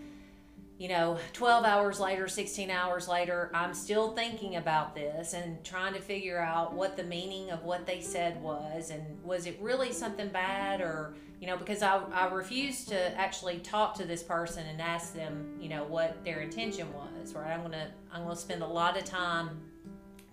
you 0.78 0.90
know, 0.90 1.18
12 1.34 1.66
hours 1.66 2.00
later, 2.00 2.28
16 2.28 2.70
hours 2.70 3.08
later, 3.08 3.50
I'm 3.54 3.74
still 3.74 4.12
thinking 4.12 4.58
about 4.58 4.94
this 4.94 5.34
and 5.34 5.64
trying 5.64 5.96
to 5.96 6.00
figure 6.00 6.40
out 6.40 6.74
what 6.74 6.96
the 6.96 7.04
meaning 7.04 7.50
of 7.50 7.64
what 7.64 7.88
they 7.88 8.00
said 8.00 8.40
was. 8.44 8.92
And 8.92 9.24
was 9.24 9.48
it 9.48 9.58
really 9.60 9.92
something 9.92 10.30
bad 10.30 10.82
or, 10.82 11.16
you 11.40 11.48
know, 11.48 11.58
because 11.58 11.84
I, 11.84 12.02
I 12.14 12.28
refused 12.28 12.90
to 12.90 13.18
actually 13.18 13.60
talk 13.60 13.96
to 13.96 14.06
this 14.06 14.24
person 14.24 14.66
and 14.66 14.82
ask 14.82 15.14
them, 15.14 15.56
you 15.60 15.70
know, 15.70 15.84
what 15.84 16.24
their 16.24 16.42
intention 16.42 16.88
was, 16.94 17.34
right? 17.34 17.52
I'm 17.52 17.60
going 17.60 17.72
to, 17.74 17.88
I'm 18.12 18.28
to 18.28 18.36
spend 18.36 18.64
a 18.64 18.68
lot 18.68 18.98
of 18.98 19.06
time 19.06 19.62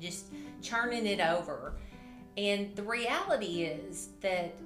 just 0.00 0.26
churning 0.62 1.06
it 1.06 1.20
over. 1.20 1.76
And 2.36 2.74
the 2.74 2.82
reality 2.82 3.62
is 3.62 4.10
that, 4.20 4.56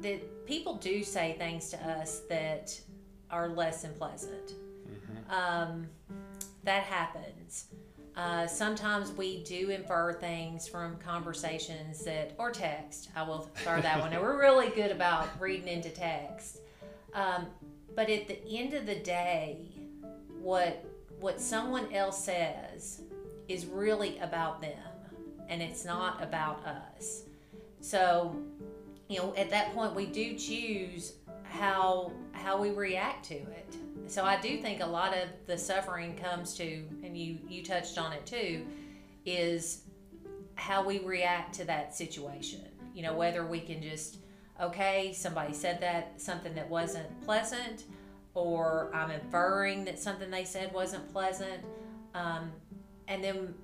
that 0.00 0.46
people 0.46 0.76
do 0.76 1.04
say 1.04 1.36
things 1.38 1.68
to 1.70 1.88
us 1.88 2.22
that 2.28 2.78
are 3.30 3.48
less 3.48 3.82
than 3.82 3.92
pleasant 3.94 4.54
um, 5.30 5.88
that 6.64 6.84
happens. 6.84 7.66
Uh, 8.16 8.46
sometimes 8.46 9.10
we 9.12 9.42
do 9.42 9.70
infer 9.70 10.12
things 10.12 10.68
from 10.68 10.96
conversations 10.98 12.04
that, 12.04 12.32
or 12.38 12.52
text. 12.52 13.10
I 13.16 13.24
will 13.24 13.50
throw 13.56 13.80
that 13.80 13.98
one. 13.98 14.12
we're 14.12 14.40
really 14.40 14.68
good 14.68 14.92
about 14.92 15.28
reading 15.40 15.66
into 15.66 15.90
text. 15.90 16.60
Um, 17.12 17.46
but 17.96 18.08
at 18.08 18.28
the 18.28 18.38
end 18.56 18.74
of 18.74 18.86
the 18.86 18.96
day, 18.96 19.72
what 20.40 20.84
what 21.20 21.40
someone 21.40 21.92
else 21.92 22.22
says 22.22 23.00
is 23.48 23.66
really 23.66 24.18
about 24.18 24.60
them, 24.60 24.72
and 25.48 25.62
it's 25.62 25.84
not 25.84 26.22
about 26.22 26.64
us. 26.66 27.22
So, 27.80 28.36
you 29.08 29.18
know, 29.18 29.34
at 29.36 29.48
that 29.50 29.72
point, 29.74 29.94
we 29.94 30.06
do 30.06 30.36
choose 30.36 31.14
how 31.42 32.12
how 32.32 32.60
we 32.60 32.70
react 32.70 33.24
to 33.26 33.34
it 33.34 33.76
so 34.06 34.24
I 34.24 34.40
do 34.40 34.58
think 34.58 34.80
a 34.80 34.86
lot 34.86 35.14
of 35.16 35.28
the 35.46 35.56
suffering 35.56 36.16
comes 36.16 36.54
to, 36.54 36.84
and 37.02 37.16
you 37.16 37.38
you 37.48 37.62
touched 37.62 37.98
on 37.98 38.12
it 38.12 38.26
too, 38.26 38.66
is 39.24 39.82
how 40.56 40.84
we 40.84 41.00
react 41.00 41.54
to 41.54 41.64
that 41.64 41.94
situation. 41.94 42.62
You 42.94 43.02
know, 43.02 43.14
whether 43.14 43.46
we 43.46 43.60
can 43.60 43.82
just 43.82 44.18
okay, 44.60 45.12
somebody 45.12 45.52
said 45.52 45.80
that 45.80 46.20
something 46.20 46.54
that 46.54 46.68
wasn't 46.68 47.20
pleasant, 47.24 47.84
or 48.34 48.90
I'm 48.94 49.10
inferring 49.10 49.84
that 49.86 49.98
something 49.98 50.30
they 50.30 50.44
said 50.44 50.72
wasn't 50.72 51.10
pleasant, 51.12 51.64
um, 52.14 52.52
and 53.08 53.22
then, 53.22 53.54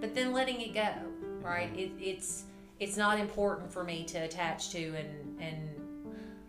but 0.00 0.14
then 0.14 0.32
letting 0.32 0.60
it 0.60 0.74
go, 0.74 0.92
right? 1.40 1.70
It, 1.76 1.92
it's 1.98 2.44
it's 2.80 2.96
not 2.96 3.18
important 3.18 3.72
for 3.72 3.82
me 3.82 4.04
to 4.04 4.18
attach 4.18 4.70
to 4.70 4.94
and 4.96 5.40
and 5.40 5.58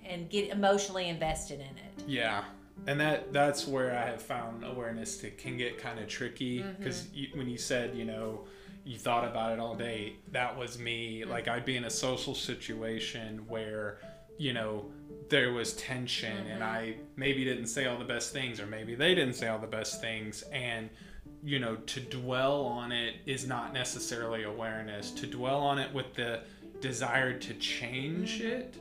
and 0.06 0.30
get 0.30 0.50
emotionally 0.50 1.10
invested 1.10 1.60
in 1.60 1.66
it. 1.66 2.04
Yeah. 2.08 2.44
And 2.88 3.00
that 3.00 3.34
that's 3.34 3.68
where 3.68 3.98
I 3.98 4.06
have 4.06 4.22
found 4.22 4.64
awareness 4.64 5.18
to 5.18 5.30
can 5.32 5.58
get 5.58 5.78
kind 5.78 6.00
of 6.00 6.08
tricky 6.08 6.60
mm-hmm. 6.60 6.82
because 6.82 7.08
when 7.34 7.50
you 7.50 7.58
said 7.58 7.96
you 7.96 8.06
know 8.06 8.46
you 8.84 8.98
thought 8.98 9.26
about 9.26 9.52
it 9.52 9.60
all 9.60 9.76
day 9.76 10.16
that 10.32 10.58
was 10.58 10.80
me. 10.80 11.22
Mm-hmm. 11.22 11.30
Like 11.30 11.48
I'd 11.48 11.66
be 11.66 11.78
in 11.78 11.86
a 11.86 11.90
social 11.90 12.34
situation 12.34 13.46
where 13.48 14.00
you 14.38 14.54
know 14.54 14.86
there 15.30 15.54
was 15.54 15.74
tension 15.74 16.36
and 16.48 16.62
mm-hmm. 16.62 16.64
I 16.64 16.96
maybe 17.16 17.44
didn't 17.44 17.68
say 17.68 17.86
all 17.86 17.98
the 17.98 18.06
best 18.06 18.34
things 18.34 18.60
or 18.60 18.66
maybe 18.66 18.96
they 18.96 19.14
didn't 19.14 19.36
say 19.36 19.48
all 19.48 19.60
the 19.60 19.68
best 19.68 20.02
things. 20.02 20.44
And 20.52 20.90
you 21.44 21.60
know 21.60 21.76
to 21.76 22.00
dwell 22.00 22.66
on 22.66 22.92
it 22.92 23.16
is 23.26 23.48
not 23.48 23.74
necessarily 23.74 24.44
awareness. 24.44 25.12
To 25.12 25.28
dwell 25.28 25.60
on 25.60 25.78
it 25.78 25.94
with 25.94 26.16
the 26.16 26.42
desire 26.82 27.38
to 27.38 27.54
change 27.56 28.42
it 28.42 28.76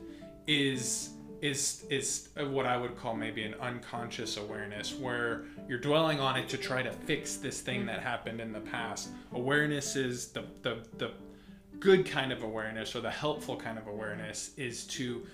is 0.47 1.11
is 1.41 1.85
is 1.91 2.29
what 2.37 2.67
I 2.67 2.77
would 2.77 2.97
call 2.97 3.15
maybe 3.15 3.43
an 3.45 3.55
unconscious 3.61 4.37
awareness 4.37 4.95
where 4.95 5.45
you're 5.69 5.79
dwelling 5.79 6.21
on 6.21 6.37
it 6.37 6.49
to 6.51 6.57
try 6.57 6.83
to 6.83 6.93
fix 6.93 7.37
this 7.37 7.61
thing 7.61 7.87
that 7.87 8.01
happened 8.01 8.41
in 8.41 8.53
the 8.53 8.61
past. 8.61 9.11
Awareness 9.33 9.97
is 9.97 10.29
the 10.29 10.45
the 10.63 10.79
the 10.99 11.13
good 11.79 12.05
kind 12.07 12.33
of 12.33 12.43
awareness 12.43 12.97
or 12.97 13.01
the 13.01 13.11
helpful 13.11 13.57
kind 13.57 13.79
of 13.79 13.87
awareness 13.87 14.51
is 14.57 14.85
to 14.85 15.25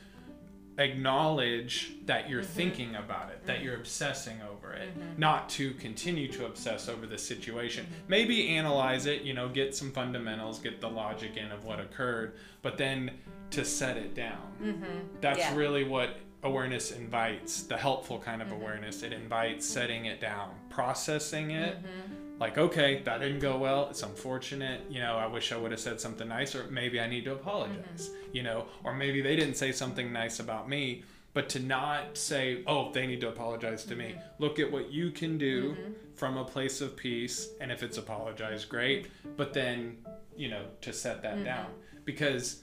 acknowledge 0.78 1.92
that 2.06 2.28
you're 2.28 2.42
mm-hmm. 2.42 2.52
thinking 2.52 2.96
about 2.96 3.30
it, 3.30 3.46
that 3.46 3.62
you're 3.62 3.76
obsessing 3.76 4.38
over 4.42 4.72
it, 4.72 4.88
mm-hmm. 4.90 5.20
not 5.20 5.48
to 5.48 5.72
continue 5.74 6.26
to 6.28 6.46
obsess 6.46 6.88
over 6.88 7.06
the 7.06 7.18
situation. 7.18 7.86
Maybe 8.08 8.48
analyze 8.48 9.06
it, 9.06 9.22
you 9.22 9.34
know, 9.34 9.48
get 9.48 9.74
some 9.74 9.92
fundamentals, 9.92 10.58
get 10.58 10.80
the 10.80 10.90
logic 10.90 11.36
in 11.36 11.52
of 11.52 11.64
what 11.64 11.80
occurred, 11.80 12.34
but 12.62 12.76
then 12.76 13.12
to 13.54 13.64
set 13.64 13.96
it 13.96 14.14
down. 14.14 14.52
Mm-hmm. 14.62 14.98
That's 15.20 15.38
Yeah. 15.38 15.56
really 15.56 15.84
what 15.84 16.16
awareness 16.42 16.92
invites, 16.92 17.62
the 17.62 17.76
helpful 17.76 18.18
kind 18.18 18.42
of 18.42 18.48
mm-hmm. 18.48 18.62
awareness. 18.62 19.02
It 19.02 19.12
invites 19.12 19.66
setting 19.66 20.06
it 20.06 20.20
down, 20.20 20.50
processing 20.70 21.50
it. 21.52 21.78
Mm-hmm. 21.78 22.38
Like, 22.38 22.58
okay, 22.58 23.00
that 23.04 23.20
didn't 23.20 23.38
go 23.38 23.56
well. 23.56 23.88
It's 23.90 24.02
unfortunate. 24.02 24.82
You 24.90 25.00
know, 25.00 25.16
I 25.16 25.26
wish 25.26 25.52
I 25.52 25.56
would 25.56 25.70
have 25.70 25.80
said 25.80 26.00
something 26.00 26.28
nice, 26.28 26.54
or 26.54 26.64
maybe 26.64 27.00
I 27.00 27.06
need 27.06 27.24
to 27.26 27.32
apologize, 27.32 28.10
you 28.32 28.42
know, 28.42 28.66
or 28.82 28.92
maybe 28.92 29.20
they 29.22 29.36
didn't 29.36 29.54
say 29.54 29.70
something 29.70 30.12
nice 30.12 30.40
about 30.40 30.68
me. 30.68 31.04
But 31.32 31.48
to 31.50 31.60
not 31.60 32.16
say, 32.16 32.62
oh, 32.66 32.92
they 32.92 33.06
need 33.06 33.20
to 33.22 33.28
apologize 33.28 33.84
to 33.86 33.96
me. 33.96 34.16
Look 34.38 34.58
at 34.58 34.70
what 34.70 34.92
you 34.92 35.10
can 35.10 35.38
do 35.38 35.76
from 36.14 36.36
a 36.36 36.44
place 36.44 36.80
of 36.80 36.96
peace. 36.96 37.48
And 37.60 37.72
if 37.72 37.82
it's 37.82 37.98
apologize, 37.98 38.64
great. 38.64 39.08
But 39.36 39.52
then, 39.52 39.98
you 40.36 40.48
know, 40.48 40.64
to 40.82 40.92
set 40.92 41.22
that 41.22 41.44
down. 41.44 41.66
Because 42.04 42.62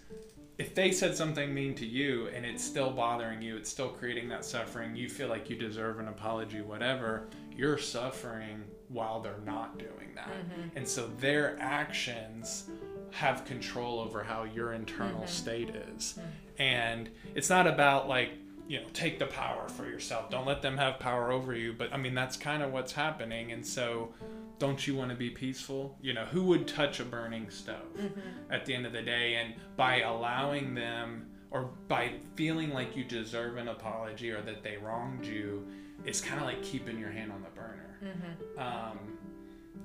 if 0.61 0.75
they 0.75 0.91
said 0.91 1.17
something 1.17 1.51
mean 1.51 1.73
to 1.73 1.87
you 1.87 2.27
and 2.35 2.45
it's 2.45 2.63
still 2.63 2.91
bothering 2.91 3.41
you, 3.41 3.57
it's 3.57 3.67
still 3.67 3.89
creating 3.89 4.29
that 4.29 4.45
suffering, 4.45 4.95
you 4.95 5.09
feel 5.09 5.27
like 5.27 5.49
you 5.49 5.55
deserve 5.55 5.99
an 5.99 6.07
apology, 6.07 6.61
whatever, 6.61 7.25
you're 7.57 7.79
suffering 7.79 8.63
while 8.89 9.19
they're 9.19 9.41
not 9.43 9.79
doing 9.79 10.13
that. 10.13 10.29
Mm-hmm. 10.29 10.77
And 10.77 10.87
so 10.87 11.09
their 11.17 11.57
actions 11.59 12.69
have 13.09 13.43
control 13.43 13.99
over 13.99 14.23
how 14.23 14.43
your 14.43 14.73
internal 14.73 15.21
mm-hmm. 15.21 15.27
state 15.27 15.69
is. 15.71 16.19
Mm-hmm. 16.19 16.61
And 16.61 17.09
it's 17.33 17.49
not 17.49 17.65
about 17.65 18.07
like, 18.07 18.29
you 18.67 18.81
know, 18.81 18.85
take 18.93 19.17
the 19.17 19.25
power 19.25 19.67
for 19.67 19.85
yourself. 19.85 20.29
Don't 20.29 20.45
let 20.45 20.61
them 20.61 20.77
have 20.77 20.99
power 20.99 21.31
over 21.31 21.55
you. 21.55 21.73
But 21.73 21.91
I 21.91 21.97
mean, 21.97 22.13
that's 22.13 22.37
kind 22.37 22.61
of 22.61 22.71
what's 22.71 22.91
happening. 22.91 23.51
And 23.51 23.65
so, 23.65 24.13
don't 24.61 24.85
you 24.85 24.95
want 24.95 25.09
to 25.09 25.15
be 25.15 25.31
peaceful? 25.31 25.97
You 26.03 26.13
know, 26.13 26.25
who 26.25 26.43
would 26.43 26.67
touch 26.67 26.99
a 26.99 27.03
burning 27.03 27.49
stove 27.49 27.97
mm-hmm. 27.97 28.51
at 28.51 28.63
the 28.63 28.75
end 28.75 28.85
of 28.85 28.93
the 28.93 29.01
day? 29.01 29.37
And 29.37 29.55
by 29.75 30.01
allowing 30.01 30.75
them 30.75 31.25
or 31.49 31.71
by 31.87 32.13
feeling 32.35 32.71
like 32.71 32.95
you 32.95 33.03
deserve 33.03 33.57
an 33.57 33.69
apology 33.69 34.29
or 34.29 34.39
that 34.43 34.61
they 34.61 34.77
wronged 34.77 35.25
you, 35.25 35.65
it's 36.05 36.21
kind 36.21 36.39
of 36.39 36.45
like 36.45 36.61
keeping 36.61 36.99
your 36.99 37.09
hand 37.09 37.31
on 37.31 37.41
the 37.41 37.49
burner. 37.49 37.97
Mm-hmm. 38.03 38.59
Um, 38.59 38.99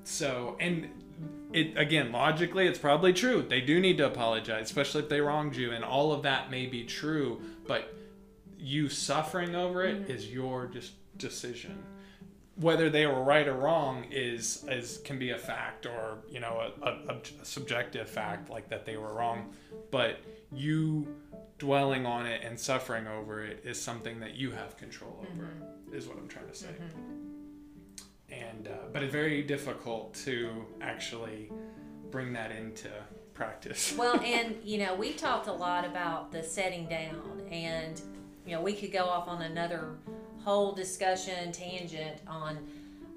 so, 0.04 0.58
and 0.60 0.90
it 1.54 1.78
again, 1.78 2.12
logically, 2.12 2.66
it's 2.66 2.78
probably 2.78 3.14
true. 3.14 3.46
They 3.48 3.62
do 3.62 3.80
need 3.80 3.96
to 3.96 4.06
apologize, 4.06 4.66
especially 4.66 5.04
if 5.04 5.08
they 5.08 5.22
wronged 5.22 5.56
you, 5.56 5.72
and 5.72 5.82
all 5.82 6.12
of 6.12 6.22
that 6.24 6.50
may 6.50 6.66
be 6.66 6.84
true. 6.84 7.40
But 7.66 7.94
you 8.58 8.90
suffering 8.90 9.54
over 9.54 9.84
it 9.84 10.02
mm-hmm. 10.02 10.10
is 10.10 10.30
your 10.30 10.66
just 10.66 10.92
decision. 11.16 11.82
Whether 12.56 12.88
they 12.88 13.06
were 13.06 13.22
right 13.22 13.46
or 13.46 13.54
wrong 13.54 14.06
is 14.10 14.64
is 14.68 14.98
can 15.04 15.18
be 15.18 15.30
a 15.30 15.38
fact 15.38 15.86
or 15.86 16.18
you 16.28 16.40
know 16.40 16.72
a, 16.82 16.88
a, 16.88 17.16
a 17.16 17.44
subjective 17.44 18.08
fact 18.08 18.50
like 18.50 18.68
that 18.70 18.86
they 18.86 18.96
were 18.96 19.12
wrong, 19.12 19.52
but 19.90 20.20
you 20.52 21.06
dwelling 21.58 22.06
on 22.06 22.26
it 22.26 22.42
and 22.44 22.58
suffering 22.58 23.06
over 23.06 23.42
it 23.42 23.62
is 23.64 23.80
something 23.80 24.20
that 24.20 24.34
you 24.34 24.50
have 24.50 24.76
control 24.76 25.24
over. 25.32 25.50
Is 25.92 26.06
what 26.06 26.18
I'm 26.18 26.28
trying 26.28 26.48
to 26.48 26.54
say 26.54 26.68
and 28.30 28.68
uh, 28.68 28.86
but 28.92 29.02
it's 29.02 29.12
very 29.12 29.42
difficult 29.42 30.14
to 30.14 30.64
actually 30.80 31.50
bring 32.10 32.32
that 32.32 32.50
into 32.50 32.88
practice. 33.34 33.94
well, 33.96 34.18
and 34.24 34.56
you 34.64 34.78
know, 34.78 34.94
we 34.94 35.12
talked 35.12 35.46
a 35.46 35.52
lot 35.52 35.84
about 35.84 36.32
the 36.32 36.42
setting 36.42 36.88
down, 36.88 37.42
and 37.50 38.00
you 38.44 38.52
know, 38.52 38.60
we 38.60 38.74
could 38.74 38.92
go 38.92 39.04
off 39.04 39.28
on 39.28 39.42
another 39.42 39.96
whole 40.46 40.70
discussion 40.70 41.50
tangent 41.50 42.20
on 42.28 42.56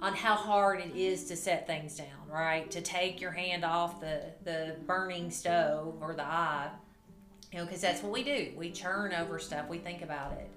on 0.02 0.16
how 0.16 0.34
hard 0.34 0.80
it 0.80 0.96
is 0.96 1.26
to 1.26 1.36
set 1.36 1.68
things 1.68 1.98
down, 1.98 2.08
right? 2.32 2.72
To 2.72 2.82
take 2.82 3.22
your 3.22 3.30
hand 3.30 3.64
off 3.64 4.02
the 4.02 4.24
the 4.44 4.76
burning 4.88 5.30
stove 5.30 5.98
or 6.02 6.16
the 6.16 6.26
eye, 6.26 6.70
you 7.52 7.60
know, 7.60 7.66
because 7.66 7.82
that's 7.82 8.02
what 8.02 8.12
we 8.12 8.24
do. 8.24 8.52
We 8.58 8.72
churn 8.72 9.14
over 9.14 9.38
stuff. 9.38 9.70
We 9.70 9.78
think 9.78 10.02
about 10.02 10.32
it. 10.34 10.50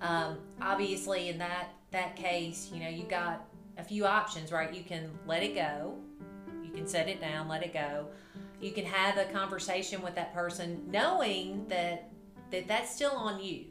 Um, 0.00 0.38
obviously, 0.62 1.28
in 1.28 1.36
that 1.38 1.68
that 1.90 2.16
case, 2.16 2.70
you 2.72 2.80
know, 2.80 2.88
you 2.88 3.04
got 3.04 3.44
a 3.76 3.84
few 3.84 4.06
options, 4.06 4.50
right? 4.50 4.72
You 4.72 4.82
can 4.82 5.10
let 5.26 5.42
it 5.42 5.54
go. 5.54 5.94
You 6.64 6.70
can 6.70 6.86
set 6.86 7.06
it 7.06 7.20
down, 7.20 7.48
let 7.48 7.62
it 7.62 7.74
go. 7.74 8.06
You 8.62 8.72
can 8.72 8.86
have 8.86 9.18
a 9.18 9.30
conversation 9.30 10.00
with 10.00 10.14
that 10.14 10.32
person, 10.32 10.84
knowing 10.90 11.66
that 11.68 12.08
that 12.50 12.66
that's 12.66 12.94
still 12.94 13.12
on 13.12 13.44
you, 13.44 13.66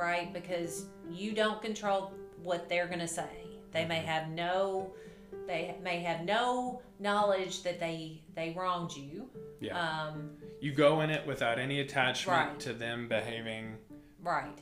right? 0.00 0.32
Because 0.32 0.86
you 1.10 1.32
don't 1.32 1.60
control 1.60 2.12
what 2.42 2.68
they're 2.68 2.86
going 2.86 3.00
to 3.00 3.08
say. 3.08 3.28
They 3.72 3.84
may 3.84 4.00
have 4.00 4.28
no, 4.30 4.92
they 5.46 5.76
may 5.82 6.00
have 6.00 6.24
no 6.24 6.82
knowledge 6.98 7.62
that 7.62 7.78
they 7.78 8.22
they 8.34 8.54
wronged 8.56 8.96
you. 8.96 9.28
Yeah. 9.60 9.78
Um, 9.78 10.30
you 10.60 10.72
go 10.72 11.02
in 11.02 11.10
it 11.10 11.26
without 11.26 11.58
any 11.58 11.80
attachment 11.80 12.48
Right. 12.50 12.60
to 12.60 12.72
them 12.72 13.08
behaving 13.08 13.76
right. 14.22 14.58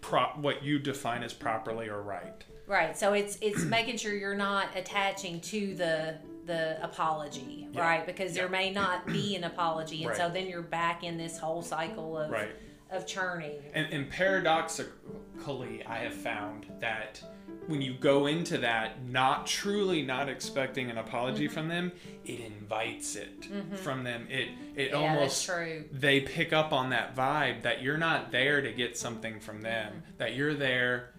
pro- 0.00 0.32
what 0.40 0.62
you 0.62 0.78
define 0.78 1.22
as 1.22 1.32
properly 1.32 1.88
or 1.88 2.02
right. 2.02 2.44
Right. 2.66 2.96
So 2.96 3.14
it's 3.14 3.38
it's 3.40 3.62
making 3.78 3.96
sure 3.96 4.14
you're 4.14 4.36
not 4.36 4.68
attaching 4.76 5.40
to 5.40 5.74
the 5.74 6.18
the 6.46 6.82
apology, 6.84 7.66
Yeah. 7.72 7.80
right? 7.80 8.06
Because 8.06 8.34
there 8.34 8.50
may 8.50 8.70
not 8.70 9.06
be 9.06 9.34
an 9.34 9.44
apology, 9.44 10.04
and 10.04 10.14
so 10.14 10.28
then 10.28 10.46
you're 10.46 10.60
back 10.62 11.02
in 11.02 11.16
this 11.16 11.38
whole 11.38 11.62
cycle 11.62 12.18
of 12.18 12.30
Right. 12.30 12.50
Of 12.94 13.06
churning. 13.06 13.52
And, 13.74 13.92
and 13.92 14.08
paradoxically, 14.10 15.84
I 15.86 15.98
have 15.98 16.14
found 16.14 16.66
that 16.80 17.22
when 17.66 17.80
you 17.80 17.94
go 17.94 18.26
into 18.26 18.58
that 18.58 19.02
not 19.04 19.46
truly 19.46 20.02
not 20.02 20.28
expecting 20.28 20.90
an 20.90 20.98
apology 20.98 21.46
Mm-hmm. 21.46 21.54
from 21.54 21.68
them, 21.68 21.92
it 22.24 22.40
invites 22.40 23.16
it 23.16 23.48
from 23.76 24.04
them. 24.04 24.26
It 24.30 24.48
it 24.76 24.90
yeah, 24.90 24.96
almost 24.96 25.44
true. 25.46 25.84
they 25.92 26.20
pick 26.20 26.52
up 26.52 26.72
on 26.72 26.90
that 26.90 27.16
vibe 27.16 27.62
that 27.62 27.82
you're 27.82 27.96
not 27.98 28.30
there 28.30 28.60
to 28.60 28.72
get 28.72 28.96
something 28.98 29.40
from 29.40 29.60
them, 29.62 29.92
Mm-hmm. 29.92 30.10
that 30.18 30.34
you're 30.34 30.54
there 30.54 31.10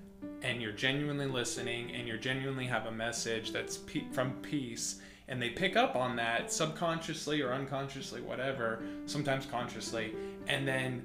and 0.42 0.62
you're 0.62 0.72
genuinely 0.72 1.28
listening 1.28 1.92
and 1.96 2.08
you 2.08 2.18
genuinely 2.18 2.66
have 2.66 2.86
a 2.86 2.92
message 2.92 3.52
that's 3.52 3.78
pe- 3.78 4.10
from 4.12 4.34
peace. 4.42 5.00
And 5.28 5.42
they 5.42 5.50
pick 5.50 5.76
up 5.76 5.96
on 5.96 6.16
that 6.18 6.52
subconsciously 6.54 7.42
or 7.42 7.52
unconsciously, 7.54 8.22
whatever, 8.22 8.84
sometimes 9.08 9.48
consciously. 9.48 10.14
And 10.48 10.68
then 10.68 11.04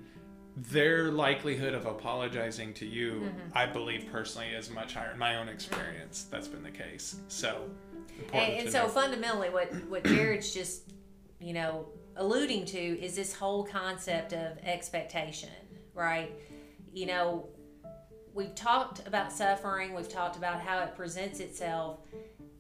their 0.57 1.11
likelihood 1.11 1.75
of 1.75 1.87
apologizing 1.87 2.75
to 2.75 2.87
you, 2.87 3.13
mm-hmm. 3.13 3.39
I 3.55 3.67
believe 3.67 4.07
personally, 4.11 4.49
is 4.49 4.71
much 4.71 4.95
higher. 4.95 5.13
In 5.13 5.19
my 5.19 5.37
own 5.37 5.49
experience, 5.49 6.27
that's 6.31 6.49
been 6.49 6.63
the 6.63 6.71
case. 6.71 7.21
So, 7.29 7.71
And, 8.33 8.53
and 8.55 8.71
so 8.71 8.85
know. 8.85 8.89
fundamentally, 8.89 9.51
what 9.51 9.73
what 9.89 10.05
Jared's 10.05 10.53
just 10.53 10.93
you 11.41 11.53
know 11.53 11.87
alluding 12.17 12.65
to 12.67 12.79
is 12.79 13.15
this 13.15 13.33
whole 13.33 13.65
concept 13.65 14.33
of 14.33 14.59
expectation, 14.59 15.51
right? 15.95 16.33
You 16.93 17.07
know, 17.07 17.49
we've 18.35 18.55
talked 18.55 19.07
about 19.07 19.33
suffering, 19.33 19.95
we've 19.95 20.09
talked 20.09 20.37
about 20.37 20.61
how 20.61 20.81
it 20.81 20.95
presents 20.97 21.41
itself, 21.41 22.01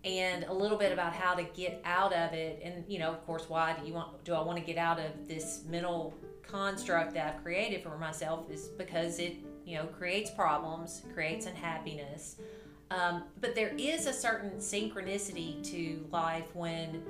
and 0.05 0.45
a 0.45 0.53
little 0.53 0.79
bit 0.79 0.93
about 0.93 1.13
how 1.13 1.35
to 1.35 1.43
get 1.43 1.83
out 1.85 2.13
of 2.13 2.33
it. 2.33 2.61
And 2.63 2.85
you 2.89 2.99
know, 2.99 3.11
of 3.11 3.27
course, 3.27 3.49
why 3.49 3.77
do 3.79 3.87
you 3.87 3.95
want? 3.95 4.25
Do 4.25 4.35
I 4.35 4.41
want 4.41 4.59
to 4.59 4.65
get 4.65 4.79
out 4.79 4.99
of 5.01 5.29
this 5.29 5.63
mental 5.69 6.15
construct 6.51 7.15
that 7.15 7.35
I've 7.35 7.43
created 7.43 7.83
for 7.83 7.97
myself? 7.99 8.51
Is 8.51 8.69
because 8.69 9.19
it 9.19 9.37
you 9.65 9.77
know 9.77 9.87
creates 9.87 10.31
problems, 10.31 11.03
creates 11.15 11.47
unhappiness. 11.47 12.37
Um, 12.91 13.25
but 13.41 13.55
there 13.55 13.73
is 13.79 14.07
a 14.07 14.13
certain 14.13 14.59
synchronicity 14.59 15.63
to 15.71 16.05
life 16.11 16.47
when 16.55 17.03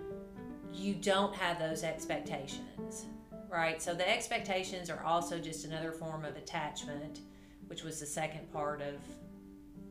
you 0.72 0.94
don't 0.94 1.34
have 1.34 1.58
those 1.58 1.82
expectations, 1.84 3.06
right? 3.48 3.80
So 3.80 3.94
the 3.94 4.08
expectations 4.08 4.90
are 4.90 5.02
also 5.04 5.38
just 5.38 5.64
another 5.64 5.90
form 5.90 6.24
of 6.26 6.36
attachment, 6.36 7.20
which 7.66 7.82
was 7.82 7.98
the 7.98 8.06
second 8.06 8.52
part 8.52 8.82
of 8.82 8.94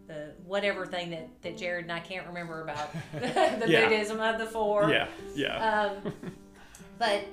the 0.07 0.33
whatever 0.45 0.85
thing 0.85 1.09
that, 1.11 1.27
that 1.41 1.57
Jared 1.57 1.85
and 1.85 1.91
I 1.91 1.99
can't 1.99 2.27
remember 2.27 2.61
about 2.61 2.91
the 3.13 3.65
Yeah. 3.67 3.85
Buddhism 3.89 4.19
of 4.19 4.37
the 4.37 4.45
four. 4.45 4.89
Yeah, 4.91 5.07
yeah. 5.35 5.91
Um, 6.05 6.13
but 6.99 7.25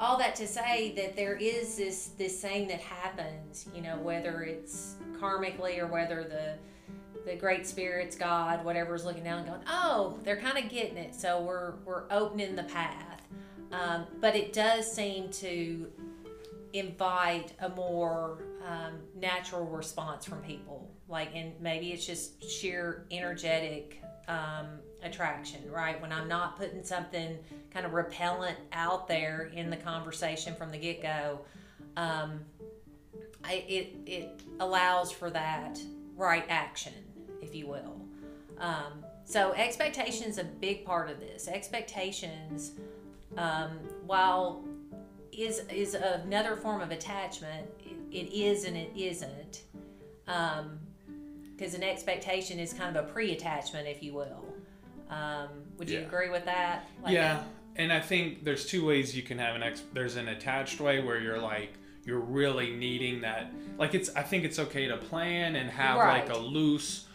all 0.00 0.16
that 0.16 0.34
to 0.36 0.46
say 0.46 0.92
that 0.96 1.14
there 1.14 1.36
is 1.36 1.76
this 1.76 2.10
this 2.16 2.40
thing 2.40 2.66
that 2.68 2.80
happens, 2.80 3.68
you 3.74 3.82
know, 3.82 3.98
whether 3.98 4.42
it's 4.42 4.96
karmically 5.20 5.78
or 5.78 5.86
whether 5.86 6.24
the 6.24 6.54
the 7.26 7.36
great 7.36 7.66
spirits, 7.66 8.16
God, 8.16 8.64
whatever's 8.64 9.04
looking 9.04 9.24
down 9.24 9.40
and 9.40 9.46
going, 9.46 9.60
oh, 9.68 10.18
they're 10.24 10.40
kind 10.40 10.56
of 10.56 10.70
getting 10.70 10.96
it, 10.96 11.14
so 11.14 11.42
we're 11.42 11.74
we're 11.84 12.04
opening 12.10 12.56
the 12.56 12.64
path. 12.64 13.22
Um, 13.72 14.06
but 14.20 14.34
it 14.34 14.52
does 14.52 14.90
seem 14.90 15.30
to 15.32 15.92
invite 16.72 17.52
a 17.60 17.68
more 17.68 18.42
um, 18.66 18.94
natural 19.14 19.66
response 19.66 20.24
from 20.24 20.40
people, 20.40 20.90
like, 21.08 21.30
and 21.34 21.52
maybe 21.60 21.92
it's 21.92 22.06
just 22.06 22.42
sheer 22.50 23.04
energetic 23.10 24.02
um, 24.28 24.80
attraction, 25.02 25.60
right? 25.70 26.00
When 26.00 26.12
I'm 26.12 26.28
not 26.28 26.56
putting 26.58 26.82
something 26.84 27.38
kind 27.72 27.86
of 27.86 27.92
repellent 27.92 28.58
out 28.72 29.08
there 29.08 29.50
in 29.54 29.70
the 29.70 29.76
conversation 29.76 30.54
from 30.54 30.70
the 30.70 30.78
get 30.78 31.02
go, 31.02 31.40
um, 31.96 32.40
it 33.48 33.96
it 34.06 34.42
allows 34.60 35.10
for 35.10 35.30
that 35.30 35.78
right 36.16 36.44
action, 36.48 36.92
if 37.40 37.54
you 37.54 37.66
will. 37.66 38.00
Um, 38.58 39.04
so 39.24 39.52
expectations 39.54 40.38
a 40.38 40.44
big 40.44 40.84
part 40.84 41.08
of 41.08 41.20
this. 41.20 41.48
Expectations, 41.48 42.72
um, 43.36 43.78
while 44.06 44.64
is 45.32 45.62
is 45.72 45.94
another 45.94 46.56
form 46.56 46.80
of 46.80 46.90
attachment, 46.90 47.68
it, 47.80 47.96
it 48.10 48.32
is 48.34 48.64
and 48.64 48.76
it 48.76 48.90
isn't. 48.96 49.62
Because 50.26 51.74
an 51.74 51.82
expectation 51.82 52.58
is 52.58 52.72
kind 52.72 52.96
of 52.96 53.04
a 53.04 53.08
pre-attachment, 53.12 53.86
if 53.86 54.02
you 54.02 54.14
will. 54.14 54.49
Um, 55.10 55.48
would 55.76 55.90
you 55.90 55.98
Yeah. 55.98 56.06
agree 56.06 56.28
with 56.30 56.44
that? 56.44 56.86
Like 57.02 57.12
yeah, 57.12 57.42
and 57.76 57.92
I 57.92 58.00
think 58.00 58.44
there's 58.44 58.64
two 58.66 58.86
ways 58.86 59.16
you 59.16 59.22
can 59.22 59.38
have 59.38 59.56
an 59.56 59.62
ex. 59.62 59.82
There's 59.92 60.16
an 60.16 60.28
attached 60.28 60.80
way 60.80 61.02
where 61.02 61.18
you're 61.18 61.38
like 61.40 61.74
you're 62.04 62.20
really 62.20 62.70
needing 62.70 63.20
that. 63.22 63.52
Like 63.76 63.94
it's. 63.94 64.14
I 64.16 64.22
think 64.22 64.44
it's 64.44 64.58
okay 64.58 64.86
to 64.88 64.96
plan 64.96 65.56
and 65.56 65.68
have 65.70 65.96
like 65.96 66.30
a 66.30 66.38
loose. 66.38 67.06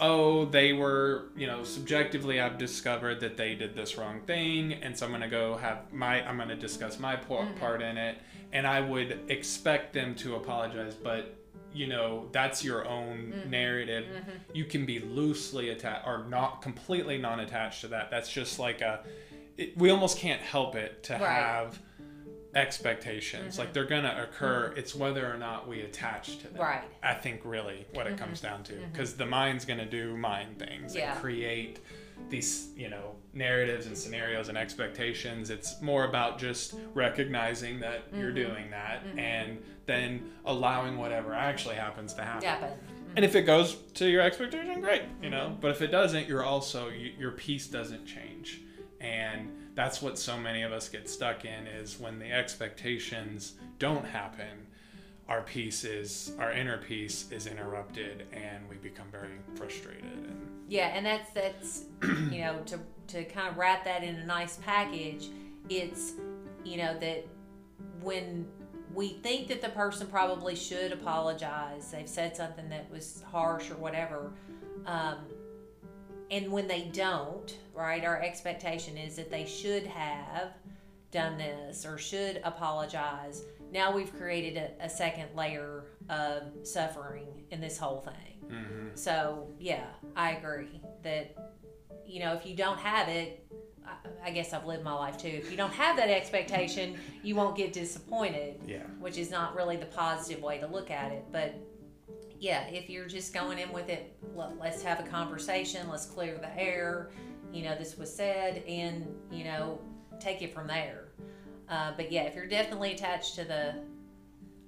Oh, 0.00 0.46
they 0.46 0.72
were. 0.72 1.26
You 1.36 1.46
know, 1.46 1.62
subjectively, 1.64 2.40
I've 2.40 2.58
discovered 2.58 3.20
that 3.20 3.36
they 3.36 3.54
did 3.54 3.76
this 3.76 3.96
wrong 3.96 4.20
thing, 4.22 4.72
and 4.74 4.96
so 4.98 5.06
I'm 5.06 5.12
gonna 5.12 5.28
go 5.28 5.56
have 5.56 5.92
my. 5.92 6.26
I'm 6.26 6.36
gonna 6.38 6.56
discuss 6.56 6.98
my 6.98 7.14
por- 7.16 7.42
Mm-hmm. 7.44 7.58
part 7.58 7.80
in 7.82 7.96
it, 7.98 8.18
and 8.52 8.66
I 8.66 8.80
would 8.80 9.20
expect 9.28 9.92
them 9.92 10.14
to 10.16 10.36
apologize, 10.36 10.94
but. 10.94 11.36
You 11.74 11.88
know, 11.88 12.28
that's 12.32 12.62
your 12.64 12.86
own 12.86 13.32
Mm-hmm. 13.34 13.50
narrative. 13.50 14.06
You 14.52 14.64
can 14.64 14.86
be 14.86 15.00
loosely 15.00 15.70
attached 15.70 16.06
or 16.06 16.24
not 16.28 16.62
completely 16.62 17.18
non 17.18 17.40
attached 17.40 17.80
to 17.82 17.88
that. 17.88 18.10
That's 18.10 18.30
just 18.32 18.58
like 18.58 18.80
a 18.80 19.04
it, 19.58 19.76
we 19.76 19.90
almost 19.90 20.18
can't 20.18 20.40
help 20.40 20.74
it 20.76 21.02
to 21.04 21.12
Right. 21.14 21.20
Mm-hmm. 21.22 21.30
have 21.32 21.78
expectations 22.54 23.58
like 23.58 23.72
they're 23.72 23.84
gonna 23.84 24.26
occur 24.28 24.72
it's 24.76 24.94
whether 24.94 25.28
or 25.28 25.36
not 25.36 25.66
we 25.66 25.80
attach 25.82 26.38
to 26.38 26.46
them 26.48 26.62
Right. 26.62 26.82
Mm-hmm. 26.82 27.04
i 27.06 27.14
think 27.14 27.40
really 27.44 27.84
what 27.94 28.06
it 28.06 28.16
comes 28.16 28.40
down 28.40 28.62
to 28.64 28.74
because 28.92 29.14
the 29.16 29.26
mind's 29.26 29.64
gonna 29.64 29.84
do 29.86 30.16
mind 30.16 30.58
things 30.60 30.94
Yeah. 30.94 31.12
and 31.12 31.20
create 31.20 31.80
these 32.28 32.68
you 32.76 32.88
know 32.88 33.14
narratives 33.32 33.86
and 33.86 33.96
scenarios 33.96 34.48
and 34.48 34.56
expectations 34.56 35.50
it's 35.50 35.80
more 35.82 36.04
about 36.04 36.38
just 36.38 36.74
recognizing 36.94 37.80
that 37.80 38.04
you're 38.12 38.30
Mm-hmm. 38.30 38.34
doing 38.54 38.70
that 38.70 39.04
mm-hmm. 39.06 39.18
and 39.18 39.58
then 39.86 40.30
allowing 40.46 40.96
whatever 40.96 41.34
actually 41.34 41.74
happens 41.74 42.14
to 42.14 42.22
happen 42.22 42.48
Happen. 42.48 42.70
and 42.70 43.08
mm-hmm. 43.16 43.24
if 43.24 43.34
it 43.34 43.42
goes 43.42 43.76
to 43.94 44.08
your 44.08 44.22
expectation, 44.22 44.80
great, 44.80 45.02
you 45.22 45.30
know. 45.30 45.48
Mm-hmm. 45.48 45.60
But 45.60 45.70
if 45.72 45.82
it 45.82 45.88
doesn't, 45.88 46.26
you're 46.28 46.42
also 46.44 46.88
you, 46.88 47.12
your 47.18 47.32
piece 47.32 47.66
doesn't 47.66 48.06
change, 48.06 48.62
and 49.00 49.50
that's 49.74 50.00
what 50.02 50.18
so 50.18 50.36
many 50.38 50.62
of 50.62 50.72
us 50.72 50.88
get 50.88 51.08
stuck 51.08 51.44
in 51.44 51.66
is 51.66 51.98
when 52.00 52.18
the 52.18 52.30
expectations 52.32 53.54
don't 53.78 54.04
happen, 54.04 54.66
our 55.28 55.42
peace 55.42 55.84
is 55.84 56.32
our 56.38 56.52
inner 56.52 56.78
peace 56.78 57.30
is 57.30 57.46
interrupted, 57.46 58.26
and 58.32 58.68
we 58.68 58.76
become 58.76 59.06
very 59.12 59.28
frustrated. 59.54 60.04
And 60.04 60.43
Yeah, 60.68 60.88
and 60.88 61.04
that's 61.04 61.30
that's 61.30 61.84
you 62.02 62.40
know 62.40 62.60
to 62.66 62.80
to 63.08 63.24
kind 63.24 63.48
of 63.48 63.56
wrap 63.56 63.84
that 63.84 64.02
in 64.02 64.16
a 64.16 64.24
nice 64.24 64.56
package. 64.56 65.28
It's 65.68 66.12
you 66.64 66.78
know 66.78 66.98
that 66.98 67.26
when 68.00 68.46
we 68.94 69.14
think 69.22 69.48
that 69.48 69.60
the 69.60 69.68
person 69.70 70.06
probably 70.06 70.54
should 70.54 70.92
apologize, 70.92 71.90
they've 71.90 72.08
said 72.08 72.36
something 72.36 72.68
that 72.68 72.90
was 72.90 73.22
harsh 73.30 73.70
or 73.70 73.74
whatever, 73.74 74.32
um, 74.86 75.18
and 76.30 76.50
when 76.50 76.68
they 76.68 76.90
don't, 76.92 77.56
right? 77.74 78.04
Our 78.04 78.20
expectation 78.22 78.96
is 78.96 79.16
that 79.16 79.30
they 79.30 79.46
should 79.46 79.86
have 79.86 80.52
done 81.10 81.38
this 81.38 81.84
or 81.84 81.98
should 81.98 82.40
apologize. 82.44 83.42
Now 83.74 83.92
we've 83.92 84.16
created 84.16 84.56
a, 84.56 84.84
a 84.84 84.88
second 84.88 85.34
layer 85.34 85.86
of 86.08 86.44
suffering 86.62 87.26
in 87.50 87.60
this 87.60 87.76
whole 87.76 88.00
thing. 88.00 88.48
Mm-hmm. 88.48 88.88
So 88.94 89.48
yeah, 89.58 89.86
I 90.14 90.32
agree 90.32 90.80
that 91.02 91.36
you 92.06 92.20
know 92.20 92.34
if 92.34 92.46
you 92.46 92.54
don't 92.54 92.78
have 92.78 93.08
it, 93.08 93.44
I, 93.84 94.28
I 94.28 94.30
guess 94.30 94.52
I've 94.52 94.64
lived 94.64 94.84
my 94.84 94.92
life 94.92 95.18
too. 95.18 95.28
If 95.28 95.50
you 95.50 95.56
don't 95.56 95.72
have 95.72 95.96
that 95.96 96.08
expectation, 96.08 96.96
you 97.24 97.34
won't 97.34 97.56
get 97.56 97.72
disappointed, 97.72 98.60
yeah, 98.64 98.84
which 99.00 99.18
is 99.18 99.32
not 99.32 99.56
really 99.56 99.76
the 99.76 99.86
positive 99.86 100.40
way 100.40 100.58
to 100.58 100.68
look 100.68 100.92
at 100.92 101.10
it. 101.10 101.24
But 101.32 101.56
yeah, 102.38 102.68
if 102.68 102.88
you're 102.88 103.08
just 103.08 103.34
going 103.34 103.58
in 103.58 103.72
with 103.72 103.88
it, 103.88 104.16
let's 104.60 104.82
have 104.82 105.00
a 105.00 105.04
conversation. 105.04 105.88
Let's 105.88 106.06
clear 106.06 106.38
the 106.38 106.56
air. 106.56 107.10
You 107.52 107.64
know, 107.64 107.76
this 107.76 107.98
was 107.98 108.14
said, 108.14 108.62
and 108.68 109.12
you 109.32 109.42
know, 109.42 109.80
take 110.20 110.42
it 110.42 110.54
from 110.54 110.68
there. 110.68 111.03
Uh, 111.68 111.92
but 111.96 112.12
yeah, 112.12 112.22
if 112.22 112.34
you're 112.34 112.46
definitely 112.46 112.92
attached 112.92 113.34
to 113.36 113.44
the 113.44 113.74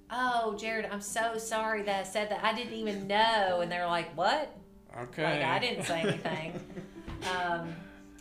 oh, 0.09 0.55
Jared, 0.57 0.87
I'm 0.91 1.01
so 1.01 1.37
sorry 1.37 1.83
that 1.83 1.99
I 1.99 2.03
said 2.03 2.29
that. 2.31 2.43
I 2.43 2.53
didn't 2.53 2.73
even 2.73 3.07
know. 3.07 3.59
And 3.61 3.71
they're 3.71 3.87
like, 3.87 4.15
what? 4.17 4.55
okay, 5.01 5.23
Like, 5.23 5.43
I 5.43 5.59
didn't 5.59 5.83
say 5.83 6.01
anything. 6.01 6.59
um, 7.37 7.75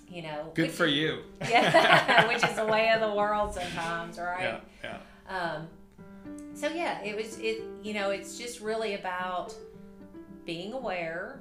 you 0.08 0.22
know, 0.22 0.50
Good 0.54 0.66
which- 0.68 0.72
for 0.76 0.86
you. 0.86 1.20
Yeah, 1.48 2.26
which 2.28 2.44
is 2.44 2.54
the 2.56 2.66
way 2.66 2.90
of 2.90 3.00
the 3.00 3.14
world 3.14 3.54
sometimes, 3.54 4.18
right? 4.18 4.60
Yeah, 4.82 4.98
yeah. 5.28 5.42
Um, 5.54 5.68
so 6.54 6.68
yeah, 6.68 7.02
it 7.02 7.16
was 7.16 7.38
it. 7.38 7.62
You 7.82 7.94
know, 7.94 8.10
it's 8.10 8.38
just 8.38 8.60
really 8.60 8.94
about 8.94 9.54
being 10.44 10.72
aware, 10.72 11.40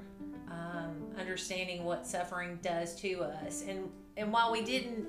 um, 0.50 0.96
understanding 1.20 1.84
what 1.84 2.06
suffering 2.06 2.60
does 2.62 2.96
to 3.02 3.22
us, 3.24 3.64
and 3.68 3.90
and 4.18 4.32
while 4.34 4.52
we 4.52 4.62
didn't, 4.64 5.08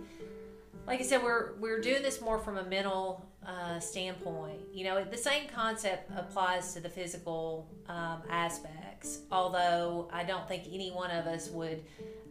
like 0.86 1.00
I 1.00 1.02
said, 1.02 1.22
we're 1.22 1.54
we're 1.58 1.80
doing 1.80 2.02
this 2.02 2.20
more 2.20 2.38
from 2.38 2.58
a 2.58 2.64
mental 2.64 3.26
uh, 3.46 3.78
standpoint. 3.80 4.60
You 4.72 4.84
know, 4.84 5.04
the 5.04 5.16
same 5.16 5.48
concept 5.48 6.10
applies 6.16 6.74
to 6.74 6.80
the 6.80 6.88
physical 6.88 7.68
um, 7.88 8.22
aspects. 8.30 9.20
Although 9.30 10.08
I 10.12 10.24
don't 10.24 10.46
think 10.48 10.64
any 10.70 10.90
one 10.90 11.10
of 11.10 11.26
us 11.26 11.48
would 11.50 11.82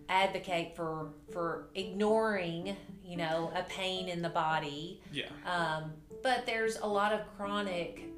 advocate 0.10 0.76
for 0.76 1.14
for 1.32 1.70
ignoring, 1.76 2.76
you 3.04 3.18
know, 3.18 3.52
a 3.56 3.64
pain 3.64 4.08
in 4.10 4.22
the 4.22 4.30
body. 4.30 5.02
Yeah. 5.12 5.26
Um, 5.46 5.94
but 6.24 6.46
there's 6.46 6.78
a 6.78 6.88
lot 6.88 7.14
of 7.14 7.22
chronic 7.38 8.10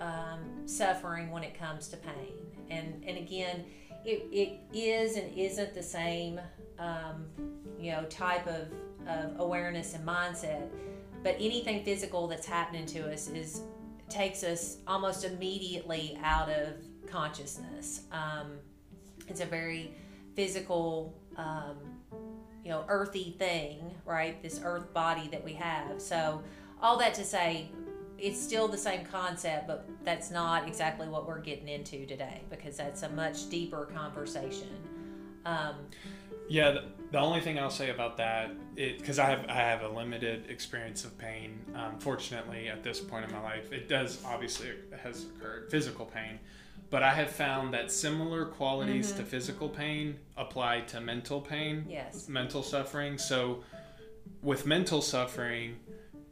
um, 0.00 0.66
suffering 0.66 1.30
when 1.30 1.44
it 1.44 1.58
comes 1.58 1.88
to 1.88 1.96
pain. 1.96 2.34
And, 2.70 3.02
and 3.06 3.16
again, 3.18 3.64
it, 4.04 4.26
it 4.32 4.58
is 4.76 5.16
and 5.16 5.32
isn't 5.36 5.74
the 5.74 5.82
same, 5.82 6.40
um, 6.78 7.26
you 7.78 7.92
know, 7.92 8.04
type 8.06 8.46
of, 8.46 8.68
of 9.08 9.38
awareness 9.40 9.94
and 9.94 10.06
mindset. 10.06 10.68
But 11.22 11.36
anything 11.38 11.84
physical 11.84 12.26
that's 12.26 12.46
happening 12.46 12.86
to 12.86 13.12
us 13.12 13.28
is 13.28 13.62
takes 14.08 14.44
us 14.44 14.78
almost 14.86 15.24
immediately 15.24 16.18
out 16.22 16.50
of 16.50 16.74
consciousness. 17.06 18.02
Um, 18.12 18.58
it's 19.28 19.40
a 19.40 19.46
very 19.46 19.94
physical, 20.34 21.14
um, 21.36 21.76
you 22.64 22.70
know, 22.70 22.84
earthy 22.88 23.34
thing, 23.38 23.94
right? 24.04 24.42
This 24.42 24.60
earth 24.62 24.92
body 24.92 25.28
that 25.28 25.42
we 25.42 25.54
have. 25.54 26.00
So, 26.00 26.42
all 26.80 26.98
that 26.98 27.14
to 27.14 27.24
say, 27.24 27.70
it's 28.18 28.40
still 28.40 28.68
the 28.68 28.78
same 28.78 29.04
concept, 29.04 29.66
but 29.66 29.88
that's 30.04 30.30
not 30.30 30.66
exactly 30.66 31.08
what 31.08 31.26
we're 31.26 31.40
getting 31.40 31.68
into 31.68 32.06
today 32.06 32.42
because 32.50 32.76
that's 32.76 33.02
a 33.02 33.08
much 33.10 33.48
deeper 33.48 33.86
conversation. 33.86 34.68
Um, 35.44 35.74
yeah, 36.48 36.78
the, 37.12 37.18
only 37.18 37.40
thing 37.40 37.58
I'll 37.58 37.70
say 37.70 37.90
about 37.90 38.16
that, 38.16 38.50
because 38.74 39.18
I 39.18 39.30
have 39.30 39.46
I 39.48 39.54
have 39.54 39.82
a 39.82 39.88
limited 39.88 40.50
experience 40.50 41.04
of 41.04 41.16
pain. 41.18 41.60
Um, 41.74 41.98
fortunately, 41.98 42.68
at 42.68 42.82
this 42.82 43.00
point 43.00 43.24
in 43.24 43.32
my 43.32 43.40
life, 43.40 43.72
it 43.72 43.88
does 43.88 44.22
obviously 44.24 44.70
has 45.02 45.24
occurred 45.24 45.70
physical 45.70 46.06
pain, 46.06 46.38
but 46.90 47.02
I 47.02 47.10
have 47.10 47.30
found 47.30 47.72
that 47.74 47.92
similar 47.92 48.46
qualities 48.46 49.08
mm-hmm. 49.08 49.18
to 49.18 49.24
physical 49.24 49.68
pain 49.68 50.18
apply 50.36 50.80
to 50.88 51.00
mental 51.00 51.40
pain. 51.40 51.86
Yes. 51.88 52.28
Mental 52.28 52.62
suffering. 52.62 53.18
So, 53.18 53.62
with 54.42 54.66
mental 54.66 55.02
suffering, 55.02 55.76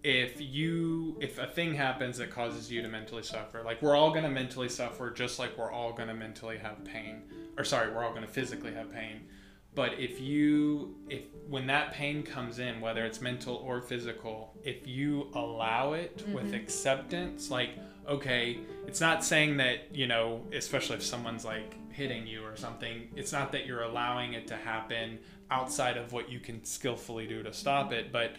if 0.03 0.41
you 0.41 1.17
if 1.21 1.39
a 1.39 1.47
thing 1.47 1.75
happens 1.75 2.17
that 2.19 2.31
causes 2.31 2.73
you 2.73 2.81
to 2.81 2.89
mentally 2.89 3.23
suffer 3.23 3.63
like 3.63 3.83
we're 3.83 3.95
all 3.95 4.11
going 4.11 4.23
to 4.23 4.31
mentally 4.31 4.69
suffer 4.69 5.11
just 5.11 5.39
like 5.39 5.57
we're 5.59 5.71
all 5.71 5.93
going 5.93 6.09
to 6.09 6.15
mentally 6.15 6.57
have 6.57 6.83
pain 6.85 7.23
or 7.59 7.65
sorry 7.65 7.93
we're 7.93 8.03
all 8.03 8.11
going 8.11 8.25
to 8.25 8.33
physically 8.33 8.73
have 8.73 8.91
pain 8.91 9.21
but 9.75 9.95
if 9.99 10.21
you 10.21 10.97
if 11.09 11.23
when 11.49 11.67
that 11.67 11.93
pain 11.93 12.23
comes 12.23 12.59
in 12.59 12.81
whether 12.81 13.05
it's 13.05 13.21
mental 13.21 13.57
or 13.57 13.81
physical 13.81 14.53
if 14.65 14.87
you 14.87 15.29
allow 15.35 15.93
it 15.93 16.19
mm-hmm. 16.19 16.35
with 16.35 16.55
acceptance 16.55 17.51
like 17.51 17.71
okay 18.09 18.59
it's 18.87 19.01
not 19.01 19.25
saying 19.25 19.57
that 19.57 19.95
you 19.95 20.07
know 20.07 20.43
especially 20.53 20.97
if 20.97 21.03
someone's 21.03 21.45
like 21.45 21.77
hitting 21.93 22.27
you 22.27 22.43
or 22.45 22.57
something 22.57 23.09
it's 23.17 23.33
not 23.33 23.53
that 23.53 23.67
you're 23.67 23.83
allowing 23.83 24.33
it 24.33 24.47
to 24.47 24.57
happen 24.57 25.19
outside 25.51 25.97
of 25.97 26.13
what 26.13 26.31
you 26.31 26.39
can 26.41 26.65
skillfully 26.65 27.27
do 27.27 27.43
to 27.43 27.53
stop 27.53 27.93
it 27.93 28.13
but 28.13 28.33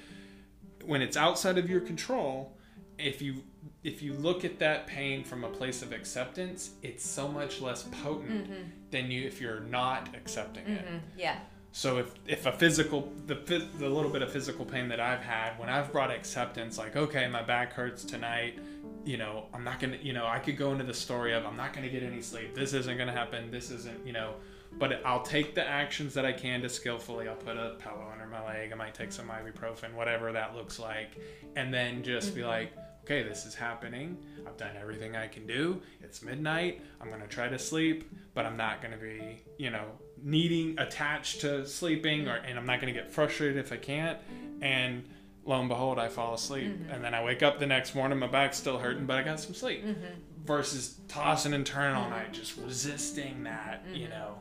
when 0.85 1.01
it's 1.01 1.17
outside 1.17 1.57
of 1.57 1.69
your 1.69 1.81
control, 1.81 2.57
if 2.97 3.21
you 3.21 3.43
if 3.83 4.01
you 4.01 4.13
look 4.13 4.45
at 4.45 4.59
that 4.59 4.85
pain 4.85 5.23
from 5.23 5.43
a 5.43 5.49
place 5.49 5.81
of 5.81 5.91
acceptance, 5.91 6.71
it's 6.83 7.07
so 7.07 7.27
much 7.27 7.61
less 7.61 7.83
potent 8.03 8.49
mm-hmm. 8.49 8.63
than 8.91 9.09
you 9.09 9.25
if 9.25 9.41
you're 9.41 9.61
not 9.61 10.09
accepting 10.15 10.65
mm-hmm. 10.65 10.95
it. 10.95 11.01
Yeah. 11.17 11.39
So 11.71 11.97
if 11.97 12.13
if 12.27 12.45
a 12.45 12.51
physical 12.51 13.11
the 13.27 13.35
the 13.79 13.89
little 13.89 14.11
bit 14.11 14.21
of 14.21 14.31
physical 14.31 14.65
pain 14.65 14.89
that 14.89 14.99
I've 14.99 15.21
had 15.21 15.57
when 15.57 15.69
I've 15.69 15.91
brought 15.91 16.11
acceptance 16.11 16.77
like 16.77 16.97
okay 16.97 17.27
my 17.29 17.41
back 17.41 17.73
hurts 17.73 18.03
tonight, 18.03 18.59
you 19.05 19.17
know 19.17 19.45
I'm 19.53 19.63
not 19.63 19.79
gonna 19.79 19.97
you 20.01 20.11
know 20.11 20.27
I 20.27 20.39
could 20.39 20.57
go 20.57 20.73
into 20.73 20.83
the 20.83 20.93
story 20.93 21.33
of 21.33 21.45
I'm 21.45 21.55
not 21.55 21.73
gonna 21.73 21.89
get 21.89 22.03
any 22.03 22.21
sleep 22.21 22.53
this 22.53 22.73
isn't 22.73 22.97
gonna 22.97 23.13
happen 23.13 23.49
this 23.51 23.71
isn't 23.71 24.05
you 24.05 24.11
know 24.11 24.33
but 24.77 25.01
I'll 25.05 25.23
take 25.23 25.55
the 25.55 25.67
actions 25.67 26.13
that 26.13 26.25
I 26.25 26.31
can 26.31 26.61
to 26.61 26.69
skillfully. 26.69 27.27
I'll 27.27 27.35
put 27.35 27.57
a 27.57 27.75
pillow 27.79 28.07
under 28.11 28.25
my 28.25 28.43
leg. 28.45 28.71
I 28.71 28.75
might 28.75 28.93
take 28.93 29.11
some 29.11 29.27
ibuprofen, 29.27 29.93
whatever 29.93 30.31
that 30.31 30.55
looks 30.55 30.79
like, 30.79 31.19
and 31.55 31.73
then 31.73 32.03
just 32.03 32.27
mm-hmm. 32.27 32.35
be 32.37 32.43
like, 32.45 32.71
okay, 33.03 33.23
this 33.23 33.45
is 33.45 33.55
happening. 33.55 34.17
I've 34.47 34.57
done 34.57 34.75
everything 34.79 35.15
I 35.15 35.27
can 35.27 35.45
do. 35.45 35.81
It's 36.01 36.21
midnight. 36.21 36.81
I'm 36.99 37.09
going 37.09 37.21
to 37.21 37.27
try 37.27 37.47
to 37.47 37.59
sleep, 37.59 38.11
but 38.33 38.45
I'm 38.45 38.57
not 38.57 38.81
going 38.81 38.93
to 38.93 38.99
be, 38.99 39.43
you 39.57 39.69
know, 39.69 39.85
needing 40.23 40.77
attached 40.77 41.41
to 41.41 41.65
sleeping 41.65 42.27
or 42.27 42.35
and 42.35 42.57
I'm 42.57 42.65
not 42.65 42.79
going 42.79 42.93
to 42.93 42.99
get 42.99 43.11
frustrated 43.11 43.57
if 43.57 43.71
I 43.71 43.77
can't. 43.77 44.19
And 44.61 45.03
lo 45.45 45.59
and 45.59 45.69
behold, 45.69 45.99
I 45.99 46.07
fall 46.07 46.33
asleep. 46.33 46.67
Mm-hmm. 46.67 46.91
And 46.91 47.03
then 47.03 47.13
I 47.13 47.23
wake 47.23 47.43
up 47.43 47.59
the 47.59 47.67
next 47.67 47.95
morning, 47.95 48.19
my 48.19 48.27
back's 48.27 48.57
still 48.57 48.77
hurting, 48.77 49.05
but 49.05 49.17
I 49.17 49.23
got 49.23 49.39
some 49.39 49.53
sleep. 49.53 49.85
Mm-hmm. 49.85 50.05
Versus 50.45 50.99
tossing 51.07 51.53
and 51.53 51.65
turning 51.65 51.95
all 51.95 52.09
night, 52.09 52.33
just 52.33 52.57
resisting 52.57 53.43
that, 53.43 53.83
you 53.93 54.07
mm-hmm. 54.07 54.11
know. 54.11 54.37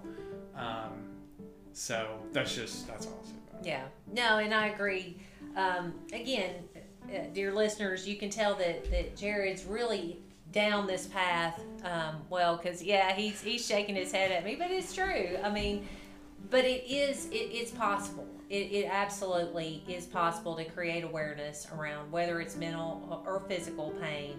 Um, 0.57 1.11
so 1.73 2.21
that's 2.33 2.55
just 2.55 2.87
that's 2.87 3.07
all 3.07 3.19
I'll 3.19 3.25
say 3.25 3.35
about 3.51 3.67
it. 3.67 3.69
Yeah. 3.69 3.85
No, 4.13 4.39
and 4.39 4.55
I 4.55 4.69
agree. 4.69 5.19
Um, 5.57 5.95
again, 6.13 6.55
uh, 7.13 7.25
dear 7.35 7.53
listeners, 7.53 8.09
you 8.09 8.17
can 8.17 8.31
tell 8.31 8.55
that 8.57 8.91
that 8.91 9.17
Jared's 9.17 9.65
really 9.65 10.19
down 10.53 10.87
this 10.87 11.07
path. 11.07 11.61
Um, 11.85 12.17
well, 12.29 12.57
because 12.57 12.83
yeah, 12.83 13.13
he's 13.13 13.41
he's 13.41 13.67
shaking 13.67 13.97
his 13.97 14.13
head 14.13 14.31
at 14.31 14.45
me, 14.45 14.57
but 14.57 14.71
it's 14.71 14.95
true. 14.95 15.39
I 15.43 15.51
mean, 15.51 15.87
but 16.51 16.65
it 16.65 16.85
is 16.91 17.27
it, 17.27 17.51
it's 17.53 17.71
possible. 17.71 18.27
It, 18.49 18.73
it 18.73 18.89
absolutely 18.91 19.85
is 19.87 20.07
possible 20.07 20.57
to 20.57 20.65
create 20.65 21.05
awareness 21.05 21.69
around 21.73 22.11
whether 22.11 22.41
it's 22.41 22.57
mental 22.57 23.23
or 23.25 23.41
physical 23.49 23.91
pain, 24.01 24.37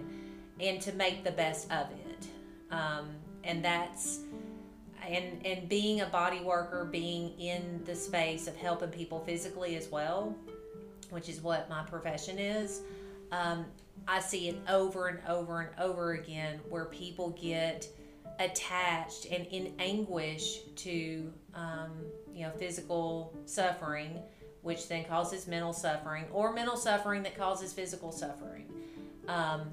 and 0.59 0.81
to 0.81 0.93
make 0.93 1.23
the 1.23 1.31
best 1.31 1.71
of 1.71 1.87
it. 1.91 2.27
Um, 2.71 3.09
and 3.43 3.63
that's 3.63 4.19
and 5.07 5.45
and 5.45 5.67
being 5.67 6.01
a 6.01 6.05
body 6.07 6.41
worker, 6.41 6.87
being 6.91 7.37
in 7.39 7.81
the 7.85 7.95
space 7.95 8.47
of 8.47 8.55
helping 8.55 8.89
people 8.89 9.19
physically 9.19 9.75
as 9.75 9.89
well, 9.89 10.35
which 11.11 11.29
is 11.29 11.41
what 11.41 11.69
my 11.69 11.83
profession 11.83 12.39
is. 12.39 12.81
Um, 13.31 13.65
I 14.07 14.19
see 14.19 14.49
it 14.49 14.57
over 14.67 15.07
and 15.07 15.19
over 15.27 15.61
and 15.61 15.69
over 15.79 16.13
again 16.13 16.59
where 16.69 16.85
people 16.85 17.29
get 17.41 17.87
attached 18.39 19.27
and 19.31 19.45
in 19.47 19.73
anguish 19.77 20.61
to 20.77 21.31
um, 21.53 21.91
you 22.33 22.45
know 22.45 22.51
physical 22.57 23.33
suffering, 23.45 24.19
which 24.63 24.87
then 24.87 25.03
causes 25.05 25.47
mental 25.47 25.73
suffering, 25.73 26.25
or 26.31 26.53
mental 26.53 26.77
suffering 26.77 27.23
that 27.23 27.37
causes 27.37 27.73
physical 27.73 28.11
suffering. 28.11 28.67
Um, 29.27 29.71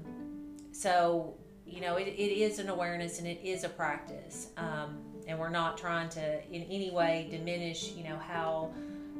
so 0.71 1.35
you 1.65 1.81
know 1.81 1.95
it, 1.95 2.07
it 2.07 2.41
is 2.41 2.59
an 2.59 2.69
awareness 2.69 3.19
and 3.19 3.27
it 3.27 3.41
is 3.43 3.63
a 3.63 3.69
practice. 3.69 4.49
Um, 4.57 4.99
and 5.27 5.37
we're 5.37 5.49
not 5.49 5.77
trying 5.77 6.09
to 6.09 6.43
in 6.51 6.63
any 6.63 6.91
way 6.91 7.27
diminish 7.29 7.91
you 7.91 8.03
know 8.03 8.17
how 8.17 8.71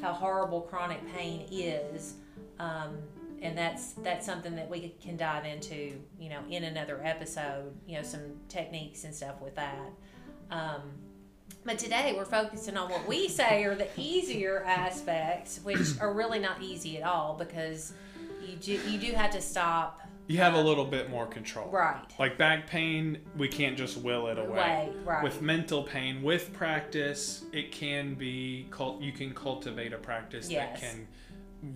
how 0.02 0.14
horrible 0.14 0.62
chronic 0.62 1.00
pain 1.14 1.48
is 1.52 2.16
um, 2.60 2.98
and 3.42 3.58
that's 3.58 3.94
that's 3.94 4.26
something 4.26 4.56
that 4.56 4.70
we 4.70 4.94
can 5.02 5.16
dive 5.16 5.46
into 5.46 6.00
you 6.20 6.30
know 6.30 6.42
in 6.50 6.66
another 6.66 7.00
episode 7.04 7.74
you 7.88 7.96
know 7.96 8.04
some 8.04 8.22
techniques 8.48 9.04
and 9.04 9.14
stuff 9.14 9.42
with 9.42 9.56
that. 9.56 9.90
Um, 10.52 10.82
but 11.66 11.78
today 11.78 12.14
we're 12.16 12.26
focusing 12.26 12.78
on 12.78 12.90
what 12.90 13.08
we 13.08 13.28
say 13.28 13.64
are 13.64 13.76
the 13.76 13.88
easier 13.98 14.64
aspects 14.66 15.60
which 15.64 16.00
are 16.00 16.14
really 16.14 16.40
not 16.40 16.62
easy 16.62 16.98
at 16.98 17.04
all 17.04 17.36
because 17.38 17.94
you 18.46 18.56
do 18.56 18.74
you 18.90 19.00
do 19.00 19.14
have 19.14 19.32
to 19.32 19.42
stop 19.42 20.02
you 20.30 20.38
have 20.38 20.54
a 20.54 20.62
little 20.62 20.86
bit 20.86 21.10
more 21.10 21.26
control. 21.26 21.68
Right. 21.70 22.00
Like 22.20 22.38
back 22.38 22.68
pain, 22.68 23.18
we 23.36 23.48
can't 23.48 23.76
just 23.76 23.98
will 23.98 24.28
it 24.28 24.38
away. 24.38 24.92
right. 25.04 25.24
With 25.24 25.42
mental 25.42 25.82
pain, 25.82 26.22
with 26.22 26.54
practice, 26.54 27.46
it 27.52 27.72
can 27.72 28.14
be 28.14 28.68
cult. 28.70 29.02
You 29.02 29.12
can 29.12 29.34
cultivate 29.34 29.92
a 29.92 29.98
practice 29.98 30.48
yes. 30.48 30.80
that 30.80 30.88
can 30.88 31.08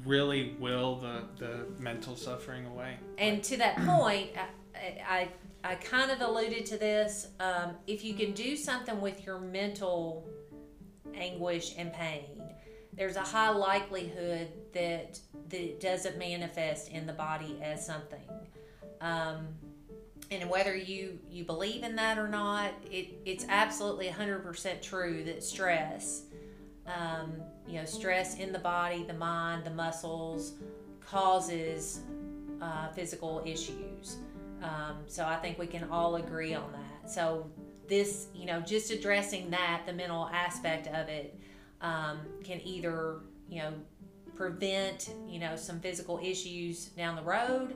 really 0.05 0.55
will 0.59 0.97
the 0.97 1.23
the 1.39 1.65
mental 1.81 2.15
suffering 2.15 2.67
away. 2.67 2.97
And 3.17 3.43
to 3.43 3.57
that 3.57 3.75
point, 3.77 4.29
I, 4.37 5.29
I 5.63 5.71
I 5.71 5.75
kind 5.75 6.11
of 6.11 6.21
alluded 6.21 6.67
to 6.67 6.77
this. 6.77 7.29
Um, 7.39 7.71
if 7.87 8.03
you 8.05 8.13
can 8.13 8.33
do 8.33 8.55
something 8.55 9.01
with 9.01 9.25
your 9.25 9.39
mental 9.39 10.29
anguish 11.15 11.73
and 11.75 11.91
pain, 11.91 12.39
there's 12.95 13.15
a 13.15 13.21
high 13.21 13.49
likelihood 13.49 14.49
that 14.73 15.19
that 15.49 15.61
it 15.61 15.79
doesn't 15.79 16.17
manifest 16.17 16.89
in 16.89 17.05
the 17.05 17.13
body 17.13 17.59
as 17.61 17.85
something. 17.85 18.27
Um, 19.01 19.47
and 20.31 20.49
whether 20.49 20.75
you 20.75 21.19
you 21.29 21.43
believe 21.43 21.83
in 21.83 21.95
that 21.97 22.17
or 22.17 22.27
not, 22.27 22.71
it, 22.89 23.09
it's 23.25 23.45
absolutely 23.49 24.07
100% 24.07 24.81
true 24.81 25.23
that 25.25 25.43
stress, 25.43 26.23
um, 26.87 27.33
you 27.67 27.75
know, 27.75 27.85
stress 27.85 28.37
in 28.37 28.51
the 28.51 28.59
body, 28.59 29.03
the 29.03 29.13
mind, 29.13 29.63
the 29.63 29.71
muscles, 29.71 30.53
causes 31.01 32.01
uh, 32.61 32.89
physical 32.89 33.43
issues. 33.45 34.17
Um, 34.61 34.97
so 35.07 35.25
I 35.25 35.35
think 35.35 35.59
we 35.59 35.67
can 35.67 35.89
all 35.89 36.15
agree 36.15 36.53
on 36.53 36.71
that. 36.71 37.11
So 37.11 37.49
this, 37.87 38.27
you 38.33 38.45
know, 38.45 38.61
just 38.61 38.91
addressing 38.91 39.49
that, 39.49 39.83
the 39.85 39.93
mental 39.93 40.29
aspect 40.33 40.87
of 40.87 41.09
it, 41.09 41.37
um, 41.83 42.21
can 42.43 42.59
either, 42.63 43.19
you 43.47 43.59
know, 43.59 43.73
prevent, 44.35 45.13
you 45.27 45.39
know, 45.39 45.55
some 45.55 45.79
physical 45.79 46.19
issues 46.23 46.85
down 46.85 47.15
the 47.15 47.21
road, 47.21 47.75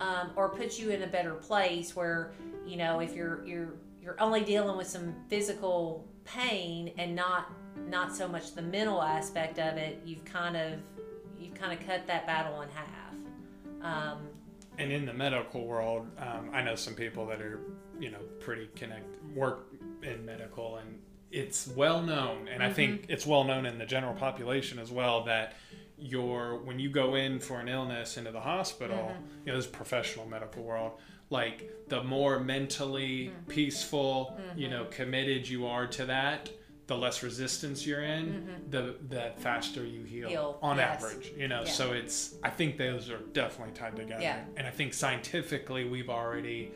um, 0.00 0.32
or 0.36 0.50
put 0.50 0.78
you 0.78 0.90
in 0.90 1.02
a 1.02 1.06
better 1.06 1.34
place 1.34 1.96
where, 1.96 2.32
you 2.66 2.76
know, 2.76 3.00
if 3.00 3.14
you're 3.14 3.44
you're 3.46 3.74
you're 4.02 4.20
only 4.20 4.44
dealing 4.44 4.76
with 4.76 4.86
some 4.86 5.14
physical 5.30 6.06
pain 6.24 6.92
and 6.98 7.14
not 7.14 7.50
not 7.88 8.14
so 8.14 8.28
much 8.28 8.54
the 8.54 8.62
mental 8.62 9.00
aspect 9.00 9.58
of 9.58 9.78
it, 9.78 10.02
you've 10.04 10.24
kind 10.24 10.56
of 10.56 10.78
you've 11.38 11.54
kind 11.54 11.72
of 11.72 11.86
cut 11.86 12.06
that 12.06 12.26
battle 12.26 12.60
in 12.62 12.68
half. 12.68 13.14
Um, 13.82 14.28
and 14.78 14.90
in 14.90 15.06
the 15.06 15.14
medical 15.14 15.64
world, 15.66 16.08
um, 16.18 16.50
I 16.52 16.62
know 16.62 16.74
some 16.74 16.94
people 16.94 17.26
that 17.26 17.40
are, 17.40 17.60
you 18.00 18.10
know, 18.10 18.18
pretty 18.40 18.68
connect 18.74 19.06
work 19.34 19.68
in 20.02 20.24
medical, 20.26 20.76
and 20.76 20.98
it's 21.34 21.66
well 21.68 22.00
known, 22.00 22.48
and 22.48 22.60
mm-hmm. 22.60 22.62
I 22.62 22.72
think 22.72 23.02
mm-hmm. 23.02 23.12
it's 23.12 23.26
well 23.26 23.44
known 23.44 23.66
in 23.66 23.78
the 23.78 23.86
general 23.86 24.14
population 24.14 24.78
as 24.78 24.90
well 24.90 25.24
that 25.24 25.54
your 25.98 26.58
when 26.58 26.78
you 26.78 26.90
go 26.90 27.14
in 27.14 27.40
for 27.40 27.60
an 27.60 27.68
illness 27.68 28.16
into 28.16 28.30
the 28.30 28.40
hospital, 28.40 29.12
mm-hmm. 29.12 29.46
you 29.46 29.52
know, 29.52 29.58
this 29.58 29.66
professional 29.66 30.26
medical 30.26 30.62
world, 30.62 30.92
like 31.30 31.70
the 31.88 32.02
more 32.02 32.38
mentally 32.40 33.26
mm-hmm. 33.28 33.50
peaceful, 33.50 34.38
you 34.56 34.68
know, 34.68 34.82
mm-hmm. 34.82 34.92
committed 34.92 35.48
you 35.48 35.66
are 35.66 35.86
to 35.88 36.06
that, 36.06 36.50
the 36.86 36.96
less 36.96 37.22
resistance 37.22 37.86
you're 37.86 38.02
in, 38.02 38.48
the 38.70 38.96
the 39.08 39.32
faster 39.38 39.84
you 39.84 40.04
heal, 40.04 40.28
Heal, 40.28 40.58
on 40.62 40.76
yes. 40.76 41.02
average. 41.02 41.32
You 41.36 41.48
know, 41.48 41.62
Yeah. 41.64 41.70
so 41.70 41.92
it's 41.92 42.34
I 42.42 42.50
think 42.50 42.76
those 42.76 43.10
are 43.10 43.18
definitely 43.32 43.74
tied 43.74 43.96
together. 43.96 44.22
Yeah. 44.22 44.44
And 44.56 44.66
I 44.66 44.70
think 44.70 44.94
scientifically 44.94 45.88
we've 45.88 46.10
already 46.10 46.72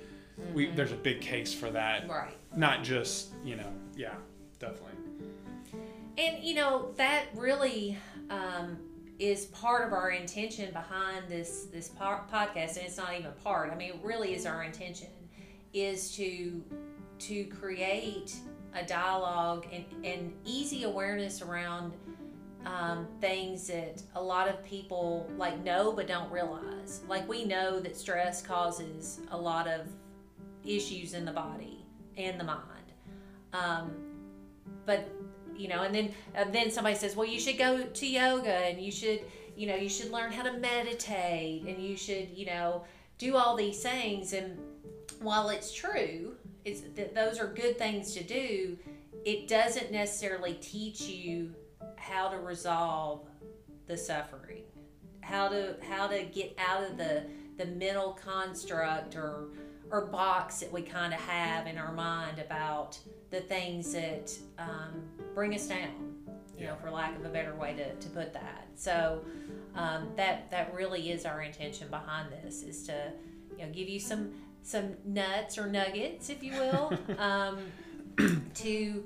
we 0.54 0.70
there's 0.70 0.92
a 0.92 0.96
big 0.96 1.20
case 1.20 1.52
for 1.52 1.70
that. 1.70 2.08
Right. 2.08 2.34
Not 2.56 2.82
just, 2.82 3.28
you 3.44 3.56
know, 3.56 3.72
yeah, 3.96 4.14
definitely. 4.58 4.92
And 6.16 6.42
you 6.42 6.54
know 6.54 6.92
that 6.96 7.26
really 7.34 7.96
um, 8.30 8.78
is 9.18 9.46
part 9.46 9.86
of 9.86 9.92
our 9.92 10.10
intention 10.10 10.72
behind 10.72 11.28
this 11.28 11.66
this 11.72 11.88
po- 11.88 12.20
podcast, 12.32 12.76
and 12.76 12.86
it's 12.86 12.96
not 12.96 13.14
even 13.18 13.32
part. 13.44 13.70
I 13.70 13.76
mean, 13.76 13.90
it 13.90 14.00
really 14.02 14.34
is 14.34 14.46
our 14.46 14.62
intention 14.62 15.08
is 15.72 16.10
to 16.16 16.62
to 17.18 17.44
create 17.46 18.36
a 18.74 18.84
dialogue 18.84 19.66
and, 19.72 19.84
and 20.04 20.32
easy 20.44 20.84
awareness 20.84 21.42
around 21.42 21.94
um, 22.64 23.06
things 23.20 23.66
that 23.68 24.02
a 24.14 24.22
lot 24.22 24.48
of 24.48 24.62
people 24.64 25.28
like 25.36 25.62
know 25.64 25.92
but 25.92 26.06
don't 26.06 26.30
realize. 26.30 27.00
Like 27.08 27.28
we 27.28 27.44
know 27.44 27.80
that 27.80 27.96
stress 27.96 28.42
causes 28.42 29.20
a 29.30 29.36
lot 29.36 29.66
of 29.66 29.86
issues 30.64 31.14
in 31.14 31.24
the 31.24 31.32
body 31.32 31.84
and 32.16 32.38
the 32.38 32.44
mind. 32.44 32.64
Um, 33.52 34.07
but 34.88 35.06
you 35.54 35.68
know, 35.68 35.82
and 35.82 35.94
then 35.94 36.14
then 36.50 36.70
somebody 36.70 36.96
says, 36.96 37.14
well, 37.14 37.26
you 37.26 37.38
should 37.38 37.58
go 37.58 37.82
to 37.82 38.06
yoga 38.06 38.54
and 38.54 38.80
you 38.80 38.90
should, 38.90 39.20
you 39.54 39.66
know, 39.66 39.76
you 39.76 39.88
should 39.88 40.10
learn 40.10 40.32
how 40.32 40.44
to 40.44 40.52
meditate 40.54 41.64
and 41.64 41.82
you 41.82 41.94
should, 41.94 42.30
you 42.30 42.46
know, 42.46 42.84
do 43.18 43.36
all 43.36 43.54
these 43.54 43.82
things. 43.82 44.32
And 44.32 44.58
while 45.20 45.50
it's 45.50 45.72
true, 45.72 46.36
it's 46.64 46.80
that 46.96 47.14
those 47.14 47.38
are 47.38 47.48
good 47.48 47.76
things 47.76 48.14
to 48.14 48.22
do. 48.22 48.78
It 49.26 49.46
doesn't 49.46 49.92
necessarily 49.92 50.54
teach 50.54 51.02
you 51.02 51.54
how 51.96 52.28
to 52.28 52.38
resolve 52.38 53.26
the 53.88 53.96
suffering, 53.96 54.62
how 55.20 55.48
to 55.48 55.76
how 55.86 56.06
to 56.06 56.22
get 56.22 56.56
out 56.56 56.88
of 56.88 56.96
the 56.96 57.24
the 57.58 57.66
mental 57.66 58.12
construct 58.12 59.16
or 59.16 59.48
or 59.90 60.06
box 60.06 60.60
that 60.60 60.72
we 60.72 60.80
kind 60.80 61.12
of 61.12 61.20
have 61.20 61.66
in 61.66 61.76
our 61.76 61.92
mind 61.92 62.38
about 62.38 62.98
the 63.30 63.40
things 63.40 63.92
that 63.92 64.32
um, 64.58 65.02
bring 65.34 65.54
us 65.54 65.66
down, 65.66 66.14
you 66.58 66.66
know, 66.66 66.74
for 66.82 66.90
lack 66.90 67.16
of 67.18 67.24
a 67.24 67.28
better 67.28 67.54
way 67.54 67.74
to, 67.74 67.94
to 67.94 68.08
put 68.10 68.32
that. 68.32 68.66
So 68.74 69.22
um, 69.74 70.08
that 70.16 70.50
that 70.50 70.72
really 70.74 71.10
is 71.10 71.24
our 71.26 71.42
intention 71.42 71.88
behind 71.88 72.32
this 72.32 72.62
is 72.62 72.84
to, 72.86 73.12
you 73.58 73.66
know, 73.66 73.72
give 73.72 73.88
you 73.88 74.00
some 74.00 74.32
some 74.62 74.94
nuts 75.04 75.56
or 75.58 75.66
nuggets, 75.66 76.28
if 76.30 76.42
you 76.42 76.52
will, 76.52 76.92
um, 77.18 77.58
to 78.54 79.04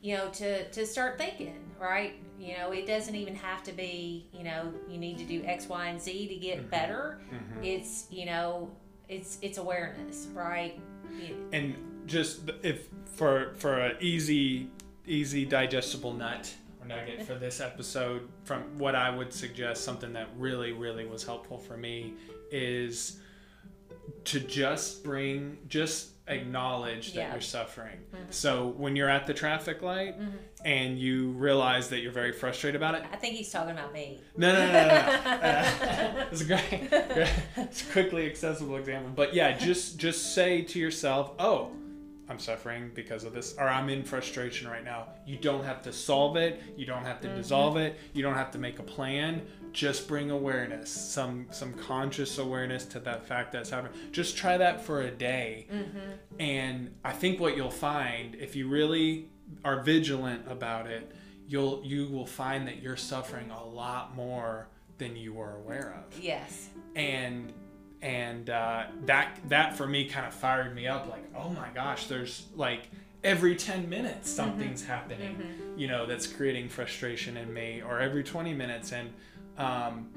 you 0.00 0.16
know 0.16 0.28
to 0.30 0.68
to 0.70 0.86
start 0.86 1.18
thinking 1.18 1.54
right? 1.80 2.14
You 2.40 2.56
know 2.58 2.72
it 2.72 2.86
doesn't 2.86 3.14
even 3.14 3.34
have 3.36 3.62
to 3.64 3.72
be 3.72 4.26
you 4.32 4.42
know 4.44 4.72
you 4.88 4.98
need 4.98 5.18
to 5.18 5.24
do 5.24 5.42
x 5.44 5.68
y 5.68 5.86
and 5.88 6.00
z 6.00 6.26
to 6.28 6.34
get 6.36 6.70
better. 6.70 7.20
It's 7.62 8.06
you 8.10 8.26
know 8.26 8.70
it's 9.08 9.38
it's 9.42 9.58
awareness 9.58 10.26
right? 10.34 10.78
You- 11.20 11.48
and 11.52 11.74
just 12.08 12.40
if 12.62 12.88
for 13.14 13.52
for 13.56 13.78
an 13.78 13.96
easy 14.00 14.68
easy 15.06 15.44
digestible 15.44 16.12
nut 16.12 16.52
or 16.80 16.86
nugget 16.86 17.22
for 17.22 17.34
this 17.34 17.60
episode 17.60 18.28
from 18.44 18.62
what 18.78 18.94
i 18.94 19.08
would 19.14 19.32
suggest 19.32 19.84
something 19.84 20.12
that 20.12 20.28
really 20.36 20.72
really 20.72 21.06
was 21.06 21.24
helpful 21.24 21.58
for 21.58 21.76
me 21.76 22.14
is 22.50 23.18
to 24.24 24.40
just 24.40 25.02
bring 25.04 25.56
just 25.68 26.10
acknowledge 26.28 27.14
that 27.14 27.20
Yeah. 27.20 27.32
you're 27.32 27.40
suffering 27.40 27.98
so 28.28 28.68
when 28.76 28.96
you're 28.96 29.08
at 29.08 29.26
the 29.26 29.32
traffic 29.32 29.80
light 29.80 30.14
and 30.62 30.98
you 30.98 31.30
realize 31.30 31.88
that 31.88 32.00
you're 32.00 32.12
very 32.12 32.32
frustrated 32.32 32.76
about 32.76 32.94
it 32.96 33.02
i 33.10 33.16
think 33.16 33.34
he's 33.34 33.50
talking 33.50 33.70
about 33.70 33.94
me 33.94 34.20
no, 34.36 34.52
no, 34.52 34.66
no, 34.66 34.72
no. 34.72 34.88
no. 34.88 35.48
Uh, 35.48 36.24
it's 36.30 36.42
a 36.42 36.44
great, 36.44 36.90
great, 36.90 37.30
it's 37.56 37.80
a 37.82 37.92
quickly 37.92 38.26
accessible 38.26 38.76
example. 38.76 39.10
But 39.16 39.32
yeah, 39.34 39.56
just 39.56 39.98
just 39.98 40.34
say 40.34 40.62
to 40.62 40.78
yourself, 40.78 41.32
"Oh, 41.38 41.70
I'm 42.28 42.38
suffering 42.38 42.90
because 42.94 43.24
of 43.24 43.32
this, 43.32 43.54
or 43.58 43.68
I'm 43.68 43.88
in 43.88 44.04
frustration 44.04 44.68
right 44.68 44.84
now." 44.84 45.08
You 45.26 45.36
don't 45.36 45.64
have 45.64 45.82
to 45.82 45.92
solve 45.92 46.36
it. 46.36 46.62
You 46.76 46.86
don't 46.86 47.04
have 47.04 47.20
to 47.22 47.34
dissolve 47.34 47.74
mm-hmm. 47.74 47.86
it. 47.86 47.98
You 48.12 48.22
don't 48.22 48.34
have 48.34 48.50
to 48.52 48.58
make 48.58 48.78
a 48.78 48.82
plan. 48.82 49.42
Just 49.72 50.08
bring 50.08 50.30
awareness, 50.30 50.90
some 50.90 51.46
some 51.50 51.72
conscious 51.74 52.38
awareness 52.38 52.84
to 52.86 53.00
that 53.00 53.26
fact 53.26 53.52
that's 53.52 53.70
happening. 53.70 53.98
Just 54.12 54.36
try 54.36 54.56
that 54.56 54.84
for 54.84 55.02
a 55.02 55.10
day, 55.10 55.66
mm-hmm. 55.72 56.40
and 56.40 56.94
I 57.04 57.12
think 57.12 57.40
what 57.40 57.56
you'll 57.56 57.70
find 57.70 58.34
if 58.34 58.56
you 58.56 58.68
really 58.68 59.30
are 59.64 59.82
vigilant 59.82 60.42
about 60.48 60.86
it, 60.86 61.12
you'll 61.48 61.82
you 61.84 62.06
will 62.06 62.26
find 62.26 62.68
that 62.68 62.82
you're 62.82 62.96
suffering 62.96 63.50
a 63.50 63.64
lot 63.64 64.14
more 64.14 64.68
than 64.98 65.16
you 65.16 65.32
were 65.32 65.56
aware 65.56 66.02
of 66.04 66.20
yes 66.20 66.68
and 66.96 67.52
and 68.02 68.50
uh, 68.50 68.84
that 69.06 69.38
that 69.48 69.76
for 69.76 69.86
me 69.86 70.04
kind 70.04 70.26
of 70.26 70.32
fired 70.32 70.74
me 70.74 70.86
up 70.86 71.08
like 71.08 71.24
oh 71.36 71.48
my 71.50 71.68
gosh 71.74 72.06
there's 72.06 72.46
like 72.54 72.88
every 73.24 73.56
10 73.56 73.88
minutes 73.88 74.28
mm-hmm. 74.28 74.36
something's 74.36 74.84
happening 74.84 75.36
mm-hmm. 75.36 75.78
you 75.78 75.88
know 75.88 76.06
that's 76.06 76.26
creating 76.26 76.68
frustration 76.68 77.36
in 77.36 77.52
me 77.52 77.82
or 77.82 78.00
every 78.00 78.22
20 78.22 78.54
minutes 78.54 78.92
and 78.92 79.12
um, 79.56 80.08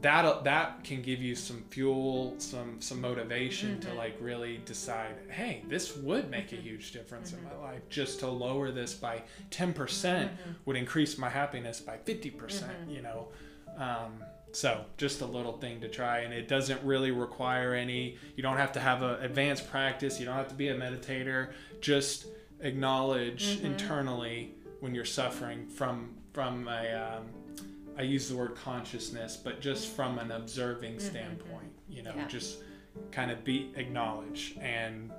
that 0.00 0.44
that 0.44 0.82
can 0.82 1.02
give 1.02 1.22
you 1.22 1.34
some 1.36 1.62
fuel 1.70 2.34
some 2.38 2.80
some 2.80 3.00
motivation 3.00 3.78
to 3.78 3.88
mm-hmm. 3.88 3.98
like 3.98 4.16
really 4.20 4.58
decide 4.64 5.14
hey 5.28 5.62
this 5.68 5.96
would 5.96 6.28
make 6.30 6.52
a 6.52 6.56
huge 6.56 6.90
difference 6.92 7.32
in 7.32 7.42
my 7.44 7.54
life. 7.62 7.82
Just 7.88 8.20
to 8.20 8.28
lower 8.28 8.70
this 8.70 8.94
by 8.94 9.22
10% 9.50 10.28
would 10.64 10.76
increase 10.76 11.18
my 11.18 11.28
happiness 11.28 11.80
by 11.80 11.98
50% 11.98 12.64
you 12.88 13.02
know? 13.02 13.28
Um, 13.76 14.24
so 14.52 14.84
just 14.96 15.20
a 15.20 15.26
little 15.26 15.52
thing 15.58 15.80
to 15.80 15.88
try, 15.88 16.20
and 16.20 16.32
it 16.34 16.48
doesn't 16.48 16.82
really 16.82 17.10
require 17.10 17.74
any. 17.74 18.16
You 18.36 18.42
don't 18.42 18.56
have 18.56 18.72
to 18.72 18.80
have 18.80 19.02
an 19.02 19.22
advanced 19.22 19.70
practice. 19.70 20.18
You 20.18 20.26
don't 20.26 20.36
have 20.36 20.48
to 20.48 20.54
be 20.54 20.68
a 20.68 20.74
meditator. 20.74 21.52
Just 21.80 22.26
acknowledge 22.60 23.60
internally 23.62 24.54
when 24.80 24.94
you're 24.94 25.04
suffering 25.04 25.66
from 25.68 26.10
from 26.32 26.68
a. 26.68 27.16
Um, 27.18 27.26
I 27.98 28.02
use 28.02 28.28
the 28.28 28.36
word 28.36 28.54
consciousness, 28.54 29.36
but 29.36 29.60
just 29.60 29.88
from 29.88 30.18
an 30.18 30.30
observing 30.30 31.00
standpoint, 31.00 31.70
you 31.88 32.02
know, 32.02 32.12
Yeah. 32.16 32.26
just 32.28 32.58
kind 33.12 33.30
of 33.30 33.44
be 33.44 33.72
acknowledge 33.76 34.56
and 34.60 35.10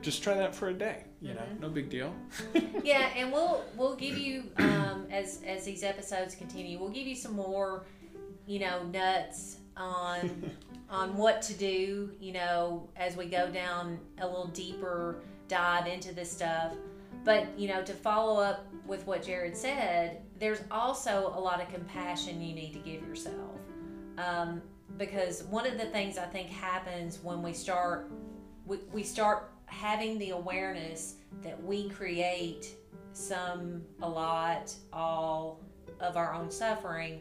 just 0.00 0.22
try 0.22 0.34
that 0.34 0.54
for 0.54 0.68
a 0.68 0.74
day. 0.74 1.04
You 1.20 1.34
know, 1.34 1.44
no 1.60 1.68
big 1.68 1.90
deal. 1.90 2.14
yeah 2.84 3.10
and 3.16 3.32
we'll 3.32 3.62
we'll 3.76 3.96
give 3.96 4.16
you 4.16 4.44
um, 4.58 5.06
as 5.10 5.42
as 5.46 5.64
these 5.64 5.82
episodes 5.82 6.34
continue 6.34 6.78
we'll 6.78 6.88
give 6.88 7.06
you 7.06 7.14
some 7.16 7.34
more 7.34 7.84
you 8.48 8.58
know 8.58 8.82
nuts 8.84 9.58
on 9.76 10.50
on 10.90 11.16
what 11.16 11.42
to 11.42 11.54
do 11.54 12.10
you 12.18 12.32
know 12.32 12.88
as 12.96 13.16
we 13.16 13.26
go 13.26 13.48
down 13.50 13.98
a 14.20 14.26
little 14.26 14.48
deeper 14.48 15.20
dive 15.46 15.86
into 15.86 16.14
this 16.14 16.30
stuff. 16.30 16.72
But 17.24 17.46
you 17.58 17.68
know 17.68 17.82
to 17.82 17.92
follow 17.92 18.40
up 18.42 18.66
with 18.86 19.06
what 19.06 19.22
jared 19.22 19.56
said 19.56 20.22
there's 20.38 20.62
also 20.70 21.32
a 21.36 21.40
lot 21.40 21.60
of 21.60 21.68
compassion 21.68 22.40
you 22.40 22.54
need 22.54 22.72
to 22.72 22.78
give 22.78 23.06
yourself. 23.06 23.58
Um, 24.16 24.62
because 24.96 25.44
one 25.44 25.66
of 25.66 25.78
the 25.78 25.84
things 25.86 26.18
i 26.18 26.24
think 26.24 26.48
happens 26.48 27.20
when 27.22 27.40
we 27.42 27.52
start 27.52 28.10
we, 28.66 28.78
we 28.92 29.02
start 29.02 29.52
having 29.66 30.18
the 30.18 30.30
awareness 30.30 31.16
that 31.42 31.62
we 31.62 31.88
create 31.90 32.74
some, 33.12 33.82
a 34.02 34.08
lot, 34.08 34.72
all 34.92 35.60
of 36.00 36.16
our 36.16 36.34
own 36.34 36.50
suffering 36.50 37.20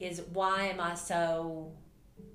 is 0.00 0.22
why 0.32 0.64
am 0.64 0.80
I 0.80 0.94
so 0.94 1.72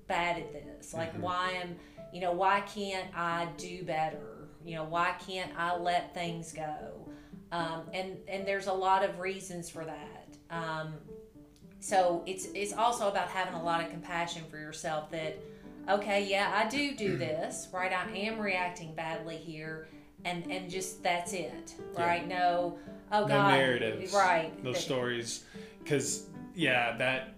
bad 0.06 0.38
at 0.38 0.52
this? 0.52 0.94
Like, 0.94 1.14
why 1.14 1.52
am, 1.62 1.76
you 2.12 2.20
know, 2.20 2.32
why 2.32 2.60
can't 2.62 3.08
I 3.16 3.48
do 3.56 3.84
better? 3.84 4.48
You 4.64 4.76
know, 4.76 4.84
why 4.84 5.14
can't 5.26 5.50
I 5.56 5.76
let 5.76 6.14
things 6.14 6.52
go? 6.52 7.08
Um, 7.50 7.82
and, 7.92 8.16
and 8.28 8.46
there's 8.46 8.66
a 8.66 8.72
lot 8.72 9.04
of 9.04 9.18
reasons 9.18 9.68
for 9.68 9.84
that. 9.84 10.36
Um, 10.50 10.94
so 11.80 12.22
it's, 12.26 12.46
it's 12.54 12.72
also 12.72 13.08
about 13.08 13.28
having 13.28 13.54
a 13.54 13.62
lot 13.62 13.82
of 13.82 13.90
compassion 13.90 14.42
for 14.50 14.58
yourself 14.58 15.10
that, 15.10 15.36
okay, 15.88 16.28
yeah, 16.28 16.52
I 16.54 16.68
do 16.68 16.94
do 16.96 17.16
this, 17.18 17.68
right? 17.72 17.92
I 17.92 18.10
am 18.16 18.38
reacting 18.38 18.94
badly 18.94 19.36
here, 19.36 19.88
and 20.24 20.50
and 20.50 20.70
just 20.70 21.02
that's 21.02 21.32
it, 21.32 21.74
Yeah. 21.94 22.06
right? 22.06 22.28
No, 22.28 22.78
oh 23.10 23.22
no 23.22 23.26
God, 23.28 23.48
narratives 23.48 24.12
right? 24.14 24.62
no 24.62 24.72
stories 24.72 25.44
because 25.82 26.26
yeah 26.54 26.96
that 26.98 27.34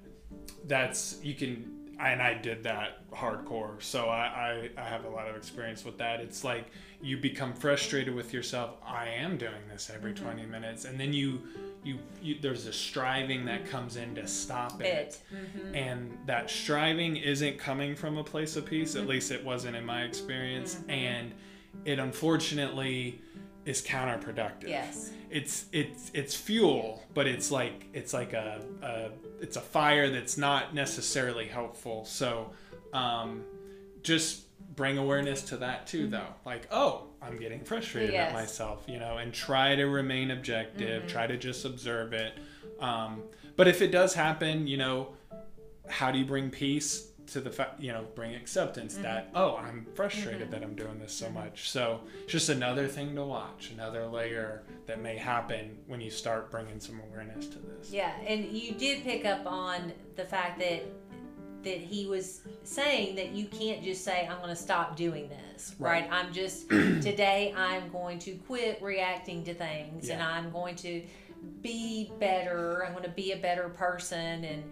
that's 0.67 1.19
you 1.23 1.35
can 1.35 1.71
and 2.01 2.21
i 2.21 2.35
did 2.35 2.63
that 2.65 3.09
hardcore 3.13 3.81
so 3.81 4.07
I, 4.09 4.71
I 4.77 4.83
i 4.83 4.85
have 4.85 5.05
a 5.05 5.09
lot 5.09 5.29
of 5.29 5.37
experience 5.37 5.85
with 5.85 5.97
that 5.99 6.21
it's 6.21 6.43
like 6.43 6.67
you 7.01 7.17
become 7.19 7.53
frustrated 7.55 8.15
with 8.15 8.33
yourself 8.33 8.71
i 8.85 9.07
am 9.09 9.37
doing 9.37 9.63
this 9.71 9.91
every 9.95 10.13
Mm-hmm. 10.13 10.25
20 10.25 10.47
minutes 10.47 10.85
and 10.87 10.99
then 10.99 11.13
you 11.13 11.41
you, 11.85 11.99
you 12.23 12.37
there's 12.41 12.67
a 12.67 12.73
striving 12.73 13.45
that 13.45 13.67
comes 13.69 13.97
in 13.97 14.15
to 14.15 14.27
stop 14.27 14.81
it, 14.81 14.87
It. 14.87 15.19
Mhm. 15.35 15.77
and 15.77 16.19
that 16.27 16.49
striving 16.51 17.17
isn't 17.17 17.59
coming 17.59 17.95
from 17.95 18.17
a 18.19 18.25
place 18.25 18.57
of 18.57 18.65
peace 18.67 18.93
Mm-hmm. 18.95 19.03
at 19.03 19.09
least 19.09 19.31
it 19.31 19.45
wasn't 19.45 19.77
in 19.77 19.85
my 19.85 20.03
experience 20.05 20.79
and 20.89 21.33
it 21.85 21.99
unfortunately 21.99 23.21
is 23.65 23.83
counterproductive. 23.83 24.69
Yes. 24.69 25.11
It's 25.31 25.65
it's 25.73 26.11
it's 26.15 26.35
fuel, 26.35 27.03
but 27.15 27.27
it's 27.27 27.51
like 27.51 27.87
it's 27.93 28.13
like 28.13 28.33
a, 28.33 28.61
a 28.83 29.11
it's 29.43 29.57
a 29.57 29.61
fire 29.61 30.11
that's 30.11 30.37
not 30.39 30.75
necessarily 30.75 31.47
helpful. 31.47 32.05
So 32.05 32.51
um, 32.93 33.43
just 34.03 34.43
bring 34.77 34.99
awareness 34.99 35.43
to 35.43 35.57
that 35.59 35.87
too 35.87 36.07
though. 36.07 36.27
Like, 36.45 36.69
oh, 36.71 37.05
I'm 37.21 37.39
getting 37.39 37.61
frustrated 37.65 38.13
Yes. 38.13 38.29
at 38.29 38.35
myself, 38.35 38.85
you 38.87 38.99
know, 38.99 39.17
and 39.19 39.33
try 39.33 39.75
to 39.75 39.85
remain 39.87 40.31
objective, 40.31 41.07
try 41.07 41.27
to 41.27 41.37
just 41.37 41.65
observe 41.65 42.13
it. 42.13 42.35
Um, 42.81 43.23
but 43.57 43.67
if 43.67 43.83
it 43.83 43.91
does 43.91 44.15
happen, 44.15 44.67
you 44.67 44.77
know, 44.77 45.09
how 45.89 46.11
do 46.11 46.19
you 46.19 46.25
bring 46.25 46.51
peace 46.51 47.09
to 47.27 47.41
the 47.41 47.51
fact 47.51 47.81
you 47.81 47.93
know 47.93 48.05
bring 48.15 48.35
acceptance 48.35 48.97
that 48.97 49.29
mm-hmm. 49.29 49.37
oh 49.37 49.57
i'm 49.57 49.87
frustrated 49.95 50.51
that 50.51 50.61
mm-hmm. 50.61 50.71
i'm 50.71 50.77
doing 50.77 50.99
this 50.99 51.13
so 51.13 51.27
mm-hmm. 51.27 51.35
much 51.35 51.71
so 51.71 52.01
it's 52.23 52.33
just 52.33 52.49
another 52.49 52.87
thing 52.87 53.15
to 53.15 53.25
watch 53.25 53.71
another 53.73 54.07
layer 54.07 54.63
that 54.87 55.01
may 55.01 55.17
happen 55.17 55.77
when 55.87 56.01
you 56.01 56.11
start 56.11 56.51
bringing 56.51 56.81
some 56.81 57.01
awareness 57.09 57.47
to 57.47 57.59
this 57.59 57.93
Yeah, 57.93 58.13
and 58.27 58.45
you 58.45 58.73
did 58.73 59.03
pick 59.03 59.25
up 59.25 59.47
on 59.47 59.93
the 60.17 60.25
fact 60.25 60.59
that 60.61 60.85
that 61.63 61.79
he 61.79 62.07
was 62.07 62.43
saying 62.63 63.17
that 63.17 63.31
you 63.31 63.47
can't 63.47 63.83
just 63.83 64.05
say 64.05 64.29
I'm 64.31 64.37
going 64.39 64.51
to 64.51 64.57
stop 64.57 64.97
doing 64.97 65.31
this, 65.31 65.75
right? 65.79 66.03
Right. 66.03 66.13
I'm 66.13 66.33
just 66.33 66.69
today 66.69 67.55
I'm 67.57 67.91
going 67.91 68.19
to 68.21 68.35
quit 68.47 68.83
reacting 68.83 69.45
to 69.45 69.55
things 69.55 70.11
and 70.11 70.23
I'm 70.23 70.51
going 70.51 70.77
to 70.77 71.03
be 71.63 72.13
better. 72.21 72.85
I'm 72.85 72.93
going 72.93 73.05
to 73.05 73.11
be 73.11 73.33
a 73.33 73.37
better 73.37 73.71
person 73.71 74.45
and 74.45 74.63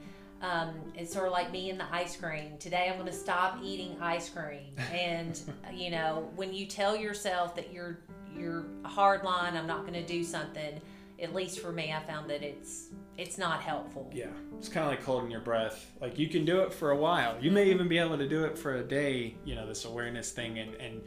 um, 0.42 0.74
it's 0.96 1.12
sort 1.12 1.26
of 1.26 1.32
like 1.32 1.50
me 1.52 1.70
and 1.70 1.78
the 1.78 1.94
ice 1.94 2.16
cream. 2.16 2.58
Today 2.58 2.88
I'm 2.90 2.96
going 2.96 3.06
to 3.06 3.12
stop 3.16 3.58
eating 3.62 3.96
ice 4.00 4.28
cream. 4.28 4.74
And 4.92 5.40
you 5.72 5.90
know, 5.90 6.28
when 6.36 6.52
you 6.52 6.66
tell 6.66 6.96
yourself 6.96 7.54
that 7.56 7.72
you're 7.72 8.00
you're 8.36 8.66
a 8.84 8.88
hard 8.88 9.22
line, 9.24 9.56
I'm 9.56 9.66
not 9.66 9.82
going 9.82 9.94
to 9.94 10.06
do 10.06 10.24
something. 10.24 10.80
At 11.20 11.34
least 11.34 11.60
for 11.60 11.70
me, 11.70 11.92
I 11.92 12.00
found 12.00 12.28
that 12.30 12.42
it's 12.42 12.88
it's 13.18 13.36
not 13.36 13.60
helpful. 13.60 14.10
yeah 14.14 14.26
it's 14.58 14.68
kind 14.68 14.86
of 14.86 14.90
like 14.90 15.04
holding 15.04 15.30
your 15.30 15.40
breath 15.40 15.90
like 16.00 16.18
you 16.18 16.28
can 16.28 16.46
do 16.46 16.60
it 16.60 16.72
for 16.72 16.92
a 16.92 16.96
while 16.96 17.36
you 17.42 17.50
may 17.50 17.70
even 17.70 17.86
be 17.86 17.98
able 17.98 18.16
to 18.16 18.26
do 18.26 18.44
it 18.44 18.56
for 18.56 18.76
a 18.76 18.82
day 18.82 19.34
you 19.44 19.54
know 19.54 19.66
this 19.66 19.84
awareness 19.84 20.30
thing 20.30 20.58
and 20.58 20.74
and 20.76 21.02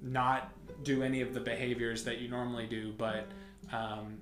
not 0.00 0.50
do 0.82 1.02
any 1.02 1.20
of 1.20 1.34
the 1.34 1.40
behaviors 1.40 2.04
that 2.04 2.20
you 2.20 2.28
normally 2.28 2.66
do 2.66 2.94
but 2.96 3.28
um, 3.70 4.18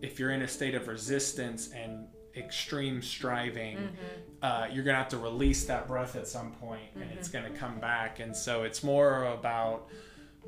if 0.00 0.20
you're 0.20 0.30
in 0.30 0.42
a 0.42 0.48
state 0.48 0.76
of 0.76 0.86
resistance 0.86 1.70
and 1.72 2.06
extreme 2.36 3.00
striving 3.02 3.78
uh, 4.44 4.68
you're 4.70 4.84
gonna 4.84 4.98
have 4.98 5.08
to 5.08 5.16
release 5.16 5.64
that 5.64 5.88
breath 5.88 6.16
at 6.16 6.28
some 6.28 6.52
point 6.52 6.82
and 6.96 7.10
it's 7.12 7.28
gonna 7.28 7.48
come 7.48 7.80
back. 7.80 8.20
And 8.20 8.36
so 8.36 8.64
it's 8.64 8.82
more 8.84 9.24
about 9.24 9.88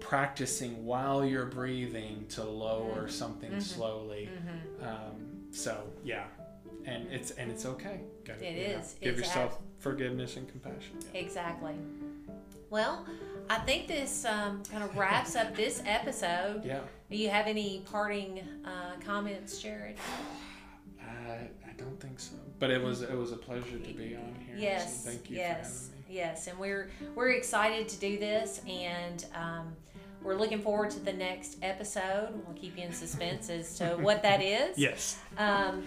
practicing 0.01 0.85
while 0.85 1.25
you're 1.25 1.47
breathing 1.47 2.27
to 2.29 2.45
lower 2.45 3.09
something 3.09 3.59
slowly. 3.59 4.29
Um, 4.83 5.47
so 5.51 5.83
yeah. 6.05 6.25
And 6.85 7.11
it's 7.11 7.31
and 7.33 7.51
it's 7.51 7.65
okay. 7.65 8.01
Gotta, 8.25 8.47
It 8.47 8.53
you 8.69 8.75
know, 8.75 8.81
is. 8.81 8.97
give 9.01 9.19
It's 9.19 9.29
yourself 9.29 9.59
forgiveness 9.79 10.37
and 10.37 10.47
compassion. 10.47 10.99
Yeah. 11.15 11.21
Exactly. 11.21 11.75
Well, 12.69 13.07
I 13.49 13.59
think 13.61 13.89
this 13.89 14.27
um, 14.27 14.63
kind 14.71 14.83
of 14.85 14.95
wraps 14.97 15.37
up 15.37 15.57
this 15.57 15.83
episode. 15.87 16.63
yeah. 16.67 16.81
Do 17.11 17.17
you 17.17 17.31
have 17.31 17.47
any 17.47 17.83
parting 17.91 18.43
uh, 18.65 19.01
comments, 19.05 19.63
Jared? 19.63 19.97
I, 21.37 21.71
I 21.71 21.73
don't 21.77 22.01
think 22.01 22.19
so 22.21 22.35
but 22.59 22.71
it 22.71 22.83
was 22.83 23.03
it 23.03 23.17
was 23.17 23.33
a 23.33 23.37
pleasure 23.37 23.79
to 23.79 23.93
be 23.95 24.17
on 24.17 24.35
here 24.47 24.57
Yes. 24.57 25.05
so 25.05 25.11
thank 25.11 25.31
you 25.31 25.37
yes. 25.37 25.57
for 25.57 25.65
having 25.65 25.91
me 25.91 25.93
Yes. 26.09 26.47
And 26.47 26.57
we're 26.59 26.91
we're 27.17 27.31
excited 27.31 27.89
to 27.89 27.99
do 27.99 28.17
this, 28.17 28.61
and 28.69 29.27
um, 29.35 29.75
we're 30.23 30.37
looking 30.37 30.63
forward 30.63 30.91
to 30.93 31.01
the 31.01 31.13
next 31.13 31.59
episode. 31.63 32.29
We'll 32.47 32.57
keep 32.57 32.79
you 32.79 32.85
in 32.85 32.93
suspense 32.93 33.51
as 33.51 33.77
to 33.79 33.97
what 34.01 34.23
that 34.23 34.41
is. 34.41 34.79
yes 34.79 35.19
Um, 35.37 35.83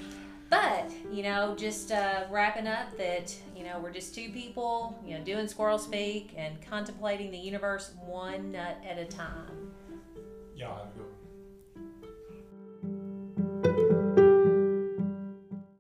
but 0.49 0.91
you 1.09 1.23
know, 1.23 1.55
just 1.55 1.93
uh, 1.93 2.25
wrapping 2.29 2.67
up 2.67 2.97
that 2.97 3.33
you 3.55 3.63
know 3.63 3.79
we're 3.79 3.93
just 3.93 4.13
two 4.13 4.29
people, 4.31 5.01
you 5.05 5.17
know, 5.17 5.23
doing 5.23 5.47
squirrel 5.47 5.79
speak 5.79 6.33
and 6.35 6.61
contemplating 6.69 7.31
the 7.31 7.37
universe 7.37 7.93
one 8.05 8.51
nut 8.51 8.77
at 8.87 8.97
a 8.97 9.05
time. 9.05 9.71
y'all 10.53 10.83
have 10.83 10.93
good 10.95 11.05